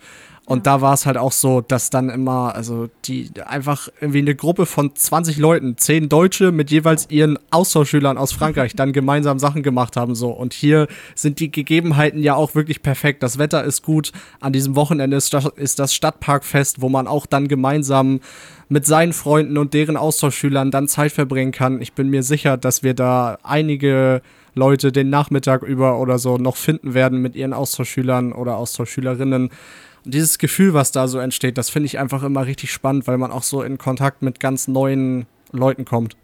Und 0.46 0.58
ja. 0.58 0.74
da 0.74 0.80
war 0.80 0.94
es 0.94 1.06
halt 1.06 1.16
auch 1.16 1.32
so, 1.32 1.60
dass 1.60 1.90
dann 1.90 2.08
immer, 2.08 2.54
also 2.54 2.88
die 3.04 3.30
einfach 3.44 3.88
irgendwie 4.00 4.20
eine 4.20 4.36
Gruppe 4.36 4.64
von 4.64 4.94
20 4.94 5.38
Leuten, 5.38 5.76
10 5.76 6.08
Deutsche 6.08 6.52
mit 6.52 6.70
jeweils 6.70 7.10
ihren 7.10 7.36
Austauschschülern 7.50 8.16
aus 8.16 8.32
Frankreich 8.32 8.76
dann 8.76 8.92
gemeinsam 8.92 9.40
Sachen 9.40 9.64
gemacht 9.64 9.96
haben 9.96 10.14
so. 10.14 10.30
Und 10.30 10.54
hier 10.54 10.86
sind 11.16 11.40
die 11.40 11.50
Gegebenheiten 11.50 12.22
ja 12.22 12.36
auch 12.36 12.54
wirklich 12.54 12.80
perfekt. 12.80 13.24
Das 13.24 13.38
Wetter 13.38 13.64
ist 13.64 13.82
gut. 13.82 14.12
An 14.40 14.52
diesem 14.52 14.76
Wochenende 14.76 15.16
ist 15.16 15.78
das 15.78 15.94
Stadtparkfest, 15.94 16.80
wo 16.80 16.88
man 16.88 17.08
auch 17.08 17.26
dann 17.26 17.48
gemeinsam 17.48 18.20
mit 18.68 18.86
seinen 18.86 19.12
Freunden 19.12 19.58
und 19.58 19.74
deren 19.74 19.96
Austauschschülern 19.96 20.70
dann 20.70 20.86
Zeit 20.86 21.10
verbringen 21.10 21.50
kann. 21.50 21.82
Ich 21.82 21.92
bin 21.92 22.08
mir 22.08 22.22
sicher, 22.22 22.56
dass 22.56 22.84
wir 22.84 22.94
da 22.94 23.38
einige 23.42 24.22
Leute 24.56 24.90
den 24.90 25.10
Nachmittag 25.10 25.62
über 25.62 26.00
oder 26.00 26.18
so 26.18 26.38
noch 26.38 26.56
finden 26.56 26.94
werden 26.94 27.22
mit 27.22 27.36
ihren 27.36 27.52
Austauschschülern 27.52 28.32
oder 28.32 28.56
Austauschschülerinnen 28.56 29.50
dieses 30.04 30.38
Gefühl, 30.38 30.72
was 30.72 30.92
da 30.92 31.08
so 31.08 31.18
entsteht, 31.18 31.58
das 31.58 31.68
finde 31.68 31.86
ich 31.86 31.98
einfach 31.98 32.22
immer 32.22 32.46
richtig 32.46 32.72
spannend, 32.72 33.06
weil 33.06 33.18
man 33.18 33.32
auch 33.32 33.42
so 33.42 33.62
in 33.62 33.76
Kontakt 33.76 34.22
mit 34.22 34.40
ganz 34.40 34.68
neuen 34.68 35.26
Leuten 35.52 35.84
kommt. 35.84 36.16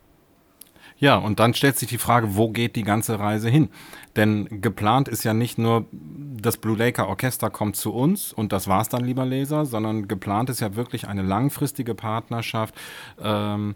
Ja, 0.99 1.17
und 1.17 1.41
dann 1.41 1.53
stellt 1.53 1.77
sich 1.77 1.89
die 1.89 1.99
Frage, 1.99 2.37
wo 2.37 2.51
geht 2.51 2.77
die 2.77 2.85
ganze 2.85 3.19
Reise 3.19 3.49
hin? 3.49 3.71
Denn 4.15 4.63
geplant 4.63 5.09
ist 5.09 5.25
ja 5.25 5.35
nicht 5.35 5.59
nur, 5.59 5.87
das 5.91 6.59
Blue 6.59 6.77
Laker 6.77 7.09
Orchester 7.09 7.51
kommt 7.51 7.75
zu 7.75 7.93
uns 7.93 8.33
und 8.33 8.53
das 8.53 8.69
war's 8.69 8.89
dann, 8.89 9.05
lieber 9.05 9.27
Leser, 9.27 9.67
sondern 9.67 10.07
geplant 10.07 10.49
ist 10.49 10.61
ja 10.61 10.77
wirklich 10.77 11.09
eine 11.09 11.23
langfristige 11.23 11.97
Partnerschaft. 11.97 12.77
Ähm, 13.21 13.75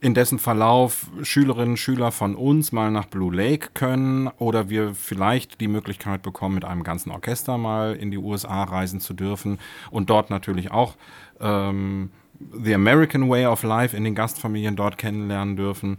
in 0.00 0.14
dessen 0.14 0.38
Verlauf 0.38 1.10
Schülerinnen 1.22 1.70
und 1.70 1.76
Schüler 1.76 2.10
von 2.10 2.34
uns 2.34 2.72
mal 2.72 2.90
nach 2.90 3.06
Blue 3.06 3.34
Lake 3.34 3.70
können 3.74 4.28
oder 4.38 4.70
wir 4.70 4.94
vielleicht 4.94 5.60
die 5.60 5.68
Möglichkeit 5.68 6.22
bekommen, 6.22 6.54
mit 6.54 6.64
einem 6.64 6.84
ganzen 6.84 7.10
Orchester 7.10 7.58
mal 7.58 7.94
in 7.94 8.10
die 8.10 8.18
USA 8.18 8.64
reisen 8.64 9.00
zu 9.00 9.12
dürfen 9.12 9.58
und 9.90 10.08
dort 10.08 10.30
natürlich 10.30 10.70
auch 10.70 10.94
ähm, 11.40 12.10
The 12.52 12.74
American 12.74 13.28
Way 13.28 13.46
of 13.46 13.62
Life 13.62 13.94
in 13.94 14.04
den 14.04 14.14
Gastfamilien 14.14 14.74
dort 14.74 14.96
kennenlernen 14.96 15.56
dürfen. 15.56 15.98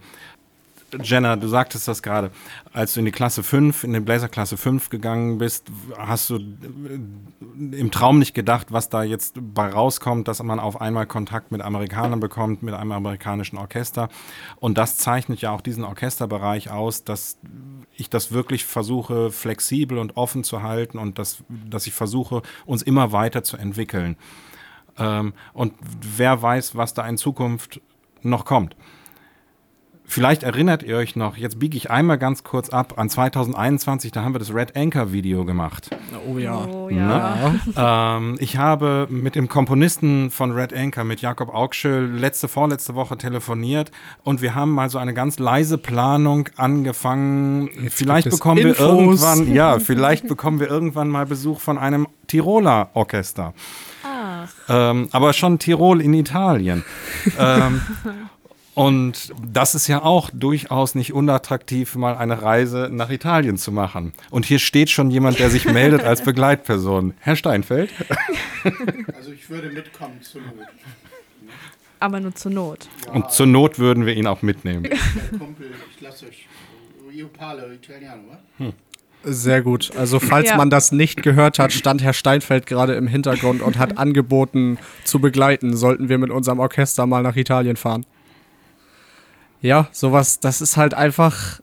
Jenna, 1.02 1.36
du 1.36 1.48
sagtest 1.48 1.88
das 1.88 2.04
gerade, 2.04 2.32
als 2.74 2.94
du 2.94 3.00
in 3.00 3.06
die 3.06 3.12
Klasse 3.12 3.44
5, 3.44 3.84
in 3.84 3.94
den 3.94 4.04
Blazer 4.04 4.28
Klasse 4.28 4.58
5 4.58 4.90
gegangen 4.90 5.38
bist, 5.38 5.72
hast 5.98 6.30
du 6.30 6.36
äh, 6.36 7.78
im 7.78 7.92
Traum 7.92 8.20
nicht 8.20 8.34
gedacht, 8.34 8.68
was 8.72 8.90
da 8.90 9.04
jetzt 9.04 9.36
bei 9.40 9.70
rauskommt, 9.70 10.28
dass 10.28 10.42
man 10.44 10.60
auf 10.60 10.82
einmal 10.82 11.06
Kontakt 11.06 11.52
mit 11.52 11.62
Amerikanern 11.62 12.20
bekommt, 12.20 12.64
mit 12.64 12.74
einem 12.74 12.92
amerikanischen 12.92 13.58
Orchester. 13.58 14.10
Und 14.60 14.78
das 14.78 14.98
zeichnet 14.98 15.42
ja 15.42 15.52
auch 15.52 15.62
diesen 15.62 15.84
Orchesterbereich 15.84 16.72
aus, 16.72 17.04
dass 17.04 17.38
ich 17.96 18.10
das 18.10 18.32
wirklich 18.32 18.66
versuche, 18.66 19.32
flexibel 19.32 19.98
und 19.98 20.18
offen 20.18 20.44
zu 20.44 20.62
halten 20.62 20.98
und 20.98 21.20
dass, 21.20 21.44
dass 21.50 21.88
ich 21.88 21.94
versuche, 21.94 22.42
uns 22.66 22.82
immer 22.82 23.12
weiter 23.12 23.44
zu 23.44 23.58
entwickeln. 23.58 24.18
Ähm, 24.98 25.34
und 25.54 25.74
wer 26.18 26.42
weiß, 26.42 26.76
was 26.76 26.94
da 26.94 27.08
in 27.08 27.18
Zukunft 27.18 27.80
noch 28.24 28.46
kommt 28.46 28.76
Vielleicht 30.12 30.44
erinnert 30.44 30.84
ihr 30.84 30.98
euch 30.98 31.16
noch, 31.16 31.38
jetzt 31.38 31.58
biege 31.58 31.78
ich 31.78 31.90
einmal 31.90 32.18
ganz 32.18 32.44
kurz 32.44 32.68
ab, 32.68 32.96
an 32.98 33.10
2021, 33.10 34.12
da 34.12 34.24
haben 34.24 34.36
wir 34.36 34.40
das 34.40 34.54
Red 34.54 34.76
Anchor 34.76 35.14
Video 35.14 35.46
gemacht. 35.46 35.90
Oh 36.28 36.38
ja. 36.38 36.66
Oh 36.66 36.90
ja. 36.90 37.56
Ähm, 38.18 38.36
ich 38.42 38.58
habe 38.58 39.08
mit 39.10 39.36
dem 39.36 39.48
Komponisten 39.48 40.30
von 40.30 40.52
Red 40.52 40.74
Anchor, 40.74 41.06
mit 41.06 41.22
Jakob 41.22 41.54
Augschel, 41.54 42.12
letzte, 42.12 42.50
vorletzte 42.50 42.94
Woche 42.94 43.18
telefoniert 43.18 43.92
und 44.26 44.42
wir 44.42 44.54
haben 44.54 44.72
mal 44.72 44.90
so 44.90 44.98
eine 44.98 45.14
ganz 45.14 45.40
leise 45.40 45.78
Planung 45.78 46.50
angefangen. 46.58 47.70
vielleicht 47.90 48.26
gibt 48.26 48.34
es 48.34 48.40
bekommen 48.42 48.58
wir 48.58 48.72
Infos. 48.72 48.86
irgendwann, 48.86 49.54
ja, 49.54 49.80
vielleicht 49.80 50.28
bekommen 50.28 50.60
wir 50.60 50.68
irgendwann 50.68 51.08
mal 51.08 51.26
Besuch 51.26 51.62
von 51.62 51.78
einem 51.78 52.06
Tiroler 52.28 52.90
Orchester. 52.96 53.54
Ach, 54.04 54.50
Ähm, 54.68 55.08
aber 55.14 55.32
schon 55.32 55.58
Tirol 55.58 56.02
in 56.02 56.14
Italien. 56.14 56.84
ähm, 57.40 57.80
und 58.74 59.34
das 59.52 59.76
ist 59.76 59.88
ja 59.88 60.02
auch 60.04 60.30
durchaus 60.34 60.96
nicht 60.96 61.14
unattraktiv, 61.14 61.96
mal 61.96 62.16
eine 62.16 62.42
Reise 62.42 62.90
nach 62.92 63.10
Italien 63.10 63.58
zu 63.58 63.72
machen. 63.72 64.14
Und 64.30 64.46
hier 64.46 64.60
steht 64.60 64.90
schon 64.90 65.12
jemand, 65.12 65.40
der 65.40 65.50
sich 65.50 65.66
meldet 65.66 66.04
als 66.04 66.22
Begleitperson. 66.26 67.14
Herr 67.20 67.36
Steinfeld? 67.36 67.90
Also 69.18 69.32
ich 69.32 69.50
würde 69.50 69.70
mitkommen 69.70 70.22
zur 70.22 70.42
Not. 70.42 70.68
aber 72.00 72.20
nur 72.20 72.36
zur 72.36 72.52
Not. 72.52 72.88
Und 73.12 73.32
zur 73.32 73.48
Not 73.48 73.80
würden 73.80 74.06
wir 74.06 74.14
ihn 74.16 74.28
auch 74.28 74.44
mitnehmen. 74.44 74.84
Der 74.84 75.40
Kumpel, 75.40 75.72
ich 75.96 76.02
lasse 76.02 76.28
euch. 76.28 76.48
Io 77.12 77.28
parlo 77.28 77.72
italiano, 77.72 78.22
wa? 78.60 78.72
Sehr 79.24 79.62
gut. 79.64 79.92
Also 79.98 80.20
falls 80.20 80.50
Ja. 80.50 80.58
man 80.58 80.70
das 80.70 80.92
nicht 80.92 81.24
gehört 81.24 81.58
hat, 81.60 81.74
stand 81.74 82.04
Herr 82.04 82.14
Steinfeld 82.14 82.68
gerade 82.68 82.94
im 82.94 83.08
Hintergrund 83.08 83.62
und 83.64 83.78
hat 83.80 83.98
angeboten 83.98 84.78
zu 85.04 85.20
begleiten, 85.20 85.76
sollten 85.76 86.08
wir 86.10 86.18
mit 86.20 86.30
unserem 86.30 86.60
Orchester 86.60 87.06
mal 87.08 87.24
nach 87.24 87.36
Italien 87.36 87.78
fahren. 87.78 88.06
Ja, 89.62 89.88
sowas, 89.92 90.40
das 90.40 90.62
ist 90.62 90.76
halt 90.78 90.94
einfach, 90.94 91.62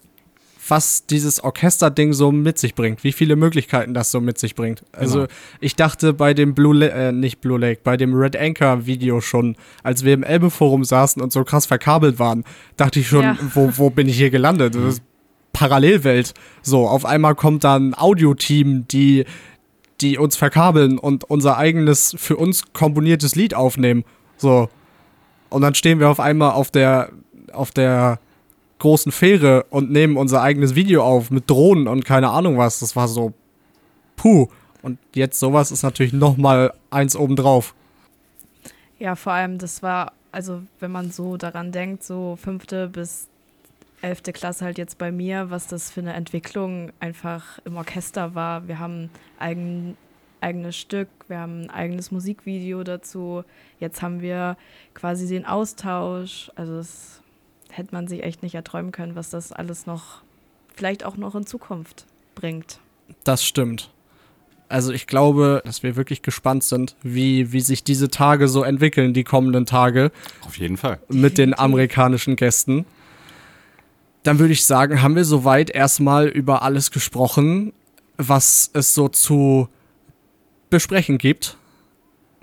was 0.69 1.07
dieses 1.07 1.43
Orchesterding 1.43 2.13
so 2.13 2.31
mit 2.31 2.59
sich 2.59 2.75
bringt, 2.75 3.03
wie 3.03 3.13
viele 3.13 3.37
Möglichkeiten 3.37 3.95
das 3.95 4.11
so 4.11 4.21
mit 4.21 4.39
sich 4.39 4.55
bringt. 4.55 4.85
Also 4.93 5.21
Genau. 5.21 5.31
ich 5.61 5.77
dachte 5.77 6.13
bei 6.13 6.35
dem 6.35 6.55
Blue 6.55 6.75
Lake, 6.77 6.93
äh, 6.95 7.13
nicht 7.13 7.41
Blue 7.41 7.59
Lake, 7.59 7.81
bei 7.83 7.97
dem 7.97 8.15
Red 8.15 8.37
Anchor 8.37 8.85
Video 8.87 9.21
schon, 9.21 9.57
als 9.83 10.05
wir 10.05 10.13
im 10.15 10.23
Elbe-Forum 10.23 10.85
saßen 10.85 11.23
und 11.23 11.33
so 11.33 11.43
krass 11.45 11.65
verkabelt 11.67 12.19
waren, 12.19 12.45
dachte 12.77 13.01
ich 13.01 13.09
schon, 13.09 13.23
Ja. 13.23 13.39
wo, 13.55 13.73
wo 13.77 13.91
bin 13.91 14.09
ich 14.09 14.17
hier 14.17 14.31
gelandet? 14.31 14.75
Das 14.75 14.95
ist 14.95 15.03
Parallelwelt. 15.55 16.35
So, 16.63 16.87
auf 16.87 17.05
einmal 17.07 17.35
kommt 17.35 17.65
dann 17.65 17.91
ein 17.91 17.95
Audioteam, 17.99 18.87
die, 18.89 19.25
die 20.03 20.19
uns 20.19 20.37
verkabeln 20.37 20.99
und 20.99 21.25
unser 21.25 21.57
eigenes, 21.57 22.15
für 22.19 22.37
uns 22.37 22.73
komponiertes 22.75 23.35
Lied 23.35 23.55
aufnehmen. 23.55 24.05
So. 24.37 24.69
Und 25.49 25.63
dann 25.63 25.75
stehen 25.75 25.99
wir 25.99 26.11
auf 26.11 26.21
einmal 26.21 26.53
auf 26.53 26.71
der, 26.71 27.09
auf 27.55 27.71
der 27.71 28.19
großen 28.79 29.13
Fähre 29.13 29.65
und 29.71 29.91
nehmen 29.91 30.17
unser 30.17 30.43
eigenes 30.43 30.75
Video 30.75 31.05
auf 31.05 31.31
mit 31.31 31.51
Drohnen 31.51 31.89
und 31.89 32.05
keine 32.05 32.31
Ahnung 32.31 32.59
was. 32.59 32.81
Das 32.81 32.97
war 32.97 33.09
so, 33.09 33.33
puh. 34.17 34.49
Und 34.83 34.99
jetzt 35.15 35.41
sowas 35.41 35.73
ist 35.73 35.83
natürlich 35.83 36.13
noch 36.13 36.37
mal 36.37 36.73
eins 36.91 37.17
obendrauf. 37.17 37.75
Ja, 38.99 39.17
vor 39.17 39.33
allem, 39.33 39.59
das 39.59 39.83
war, 39.83 40.13
also 40.33 40.63
wenn 40.81 40.93
man 40.93 41.11
so 41.11 41.37
daran 41.37 41.73
denkt, 41.73 42.05
so 42.05 42.37
fünfte 42.41 42.89
bis 42.89 43.29
elfte 44.01 44.33
Klasse 44.33 44.65
halt 44.65 44.79
jetzt 44.79 44.99
bei 44.99 45.11
mir, 45.11 45.51
was 45.51 45.67
das 45.67 45.91
für 45.91 46.01
eine 46.01 46.13
Entwicklung 46.13 46.93
einfach 47.01 47.59
im 47.65 47.77
Orchester 47.77 48.35
war. 48.35 48.69
Wir 48.69 48.79
haben 48.79 49.11
eigen, 49.39 49.97
eigenes 50.41 50.77
Stück, 50.77 51.09
wir 51.27 51.39
haben 51.39 51.63
ein 51.63 51.71
eigenes 51.71 52.11
Musikvideo 52.11 52.85
dazu. 52.85 53.43
Jetzt 53.81 54.03
haben 54.03 54.21
wir 54.21 54.57
quasi 54.95 55.27
den 55.27 55.45
Austausch. 55.45 56.51
Also 56.55 56.77
das 56.77 57.23
hätte 57.71 57.95
man 57.95 58.09
sich 58.09 58.23
echt 58.23 58.43
nicht 58.43 58.55
erträumen 58.55 58.93
können, 58.93 59.15
was 59.15 59.31
das 59.31 59.53
alles 59.53 59.87
noch, 59.87 60.23
vielleicht 60.75 61.05
auch 61.05 61.17
noch 61.17 61.35
in 61.35 61.47
Zukunft 61.47 62.07
bringt. 62.35 62.79
Das 63.25 63.45
stimmt. 63.45 63.91
Also 64.69 64.93
ich 64.93 65.07
glaube, 65.07 65.63
dass 65.65 65.83
wir 65.83 65.97
wirklich 65.97 66.21
gespannt 66.23 66.63
sind, 66.63 66.95
wie, 67.03 67.53
wie 67.53 67.61
sich 67.61 67.85
diese 67.85 68.11
Tage 68.11 68.49
so 68.49 68.63
entwickeln, 68.63 69.15
die 69.15 69.25
kommenden 69.25 69.65
Tage. 69.65 70.13
Auf 70.43 70.59
jeden 70.59 70.77
Fall. 70.77 70.99
mit 71.09 71.39
den 71.39 71.59
amerikanischen 71.59 72.37
Gästen. 72.37 72.85
Dann 74.25 74.39
würde 74.39 74.53
ich 74.53 74.67
sagen, 74.67 75.01
haben 75.01 75.17
wir 75.17 75.25
soweit 75.25 75.71
erstmal 75.71 76.27
über 76.27 76.63
alles 76.63 76.91
gesprochen, 76.91 77.73
was 78.19 78.71
es 78.75 78.95
so 78.95 79.09
zu 79.09 79.69
besprechen 80.69 81.17
gibt. 81.17 81.57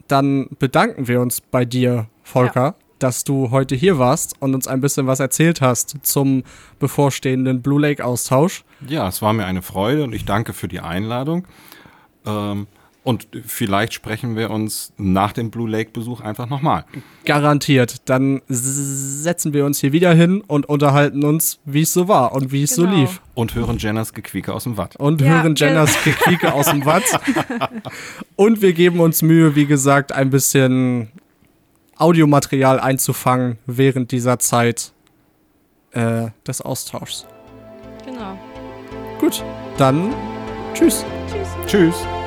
Dann 0.08 0.48
bedanken 0.58 1.08
wir 1.08 1.22
uns 1.22 1.42
bei 1.42 1.64
dir, 1.64 2.08
Volker, 2.24 2.76
dass 3.00 3.24
du 3.24 3.52
heute 3.52 3.76
hier 3.76 3.98
warst 4.00 4.36
und 4.42 4.56
uns 4.56 4.68
ein 4.68 4.82
bisschen 4.82 5.08
was 5.08 5.20
erzählt 5.20 5.62
hast 5.62 5.98
zum 6.04 6.44
bevorstehenden 6.80 7.62
Blue 7.62 7.82
Lake 7.82 8.04
Austausch. 8.04 8.64
Ja, 8.88 9.08
es 9.08 9.22
war 9.22 9.34
mir 9.34 9.46
eine 9.46 9.62
Freude 9.62 10.04
und 10.04 10.14
ich 10.14 10.26
danke 10.26 10.54
für 10.54 10.68
die 10.68 10.80
Einladung. 10.80 11.46
Ähm, 12.26 12.68
und 13.04 13.28
vielleicht 13.46 13.94
sprechen 13.94 14.36
wir 14.36 14.50
uns 14.50 14.92
nach 14.98 15.32
dem 15.32 15.52
Blue 15.52 15.70
Lake 15.70 15.92
Besuch 15.92 16.22
einfach 16.22 16.50
nochmal. 16.50 16.86
Garantiert. 17.24 17.98
Dann 18.10 18.42
setzen 18.48 19.54
wir 19.54 19.64
uns 19.66 19.80
hier 19.80 19.92
wieder 19.92 20.12
hin 20.16 20.42
und 20.42 20.68
unterhalten 20.68 21.24
uns, 21.24 21.60
wie 21.66 21.82
es 21.84 21.94
so 21.94 22.08
war 22.08 22.32
und 22.34 22.52
wie 22.52 22.64
es 22.64 22.74
so 22.74 22.82
Genau. 22.82 22.96
lief. 23.02 23.22
Und 23.36 23.54
hören 23.54 23.78
Jenners 23.78 24.12
Gequieke 24.14 24.52
aus 24.56 24.64
dem 24.64 24.78
Watt. 24.78 24.96
und 24.96 25.22
Ja, 25.22 25.44
hören 25.44 25.54
Jenners 25.56 25.96
Gequieke 26.04 26.52
aus 26.52 26.66
dem 26.72 26.84
Watt. 26.86 27.04
Und 28.36 28.64
wir 28.64 28.74
geben 28.74 29.00
uns 29.00 29.22
Mühe, 29.22 29.56
wie 29.56 29.68
gesagt, 29.68 30.12
ein 30.12 30.32
bisschen 30.32 31.10
Audiomaterial 31.98 32.80
einzufangen 32.80 33.58
während 33.66 34.12
dieser 34.12 34.40
Zeit 34.40 34.92
äh, 35.92 36.28
des 36.46 36.62
Austauschs. 36.62 37.26
Genau. 38.06 38.38
Gut, 39.20 39.44
dann 39.78 40.14
tschüss. 40.74 41.06
Tschüss. 41.32 41.48
Tschüss. 41.66 42.25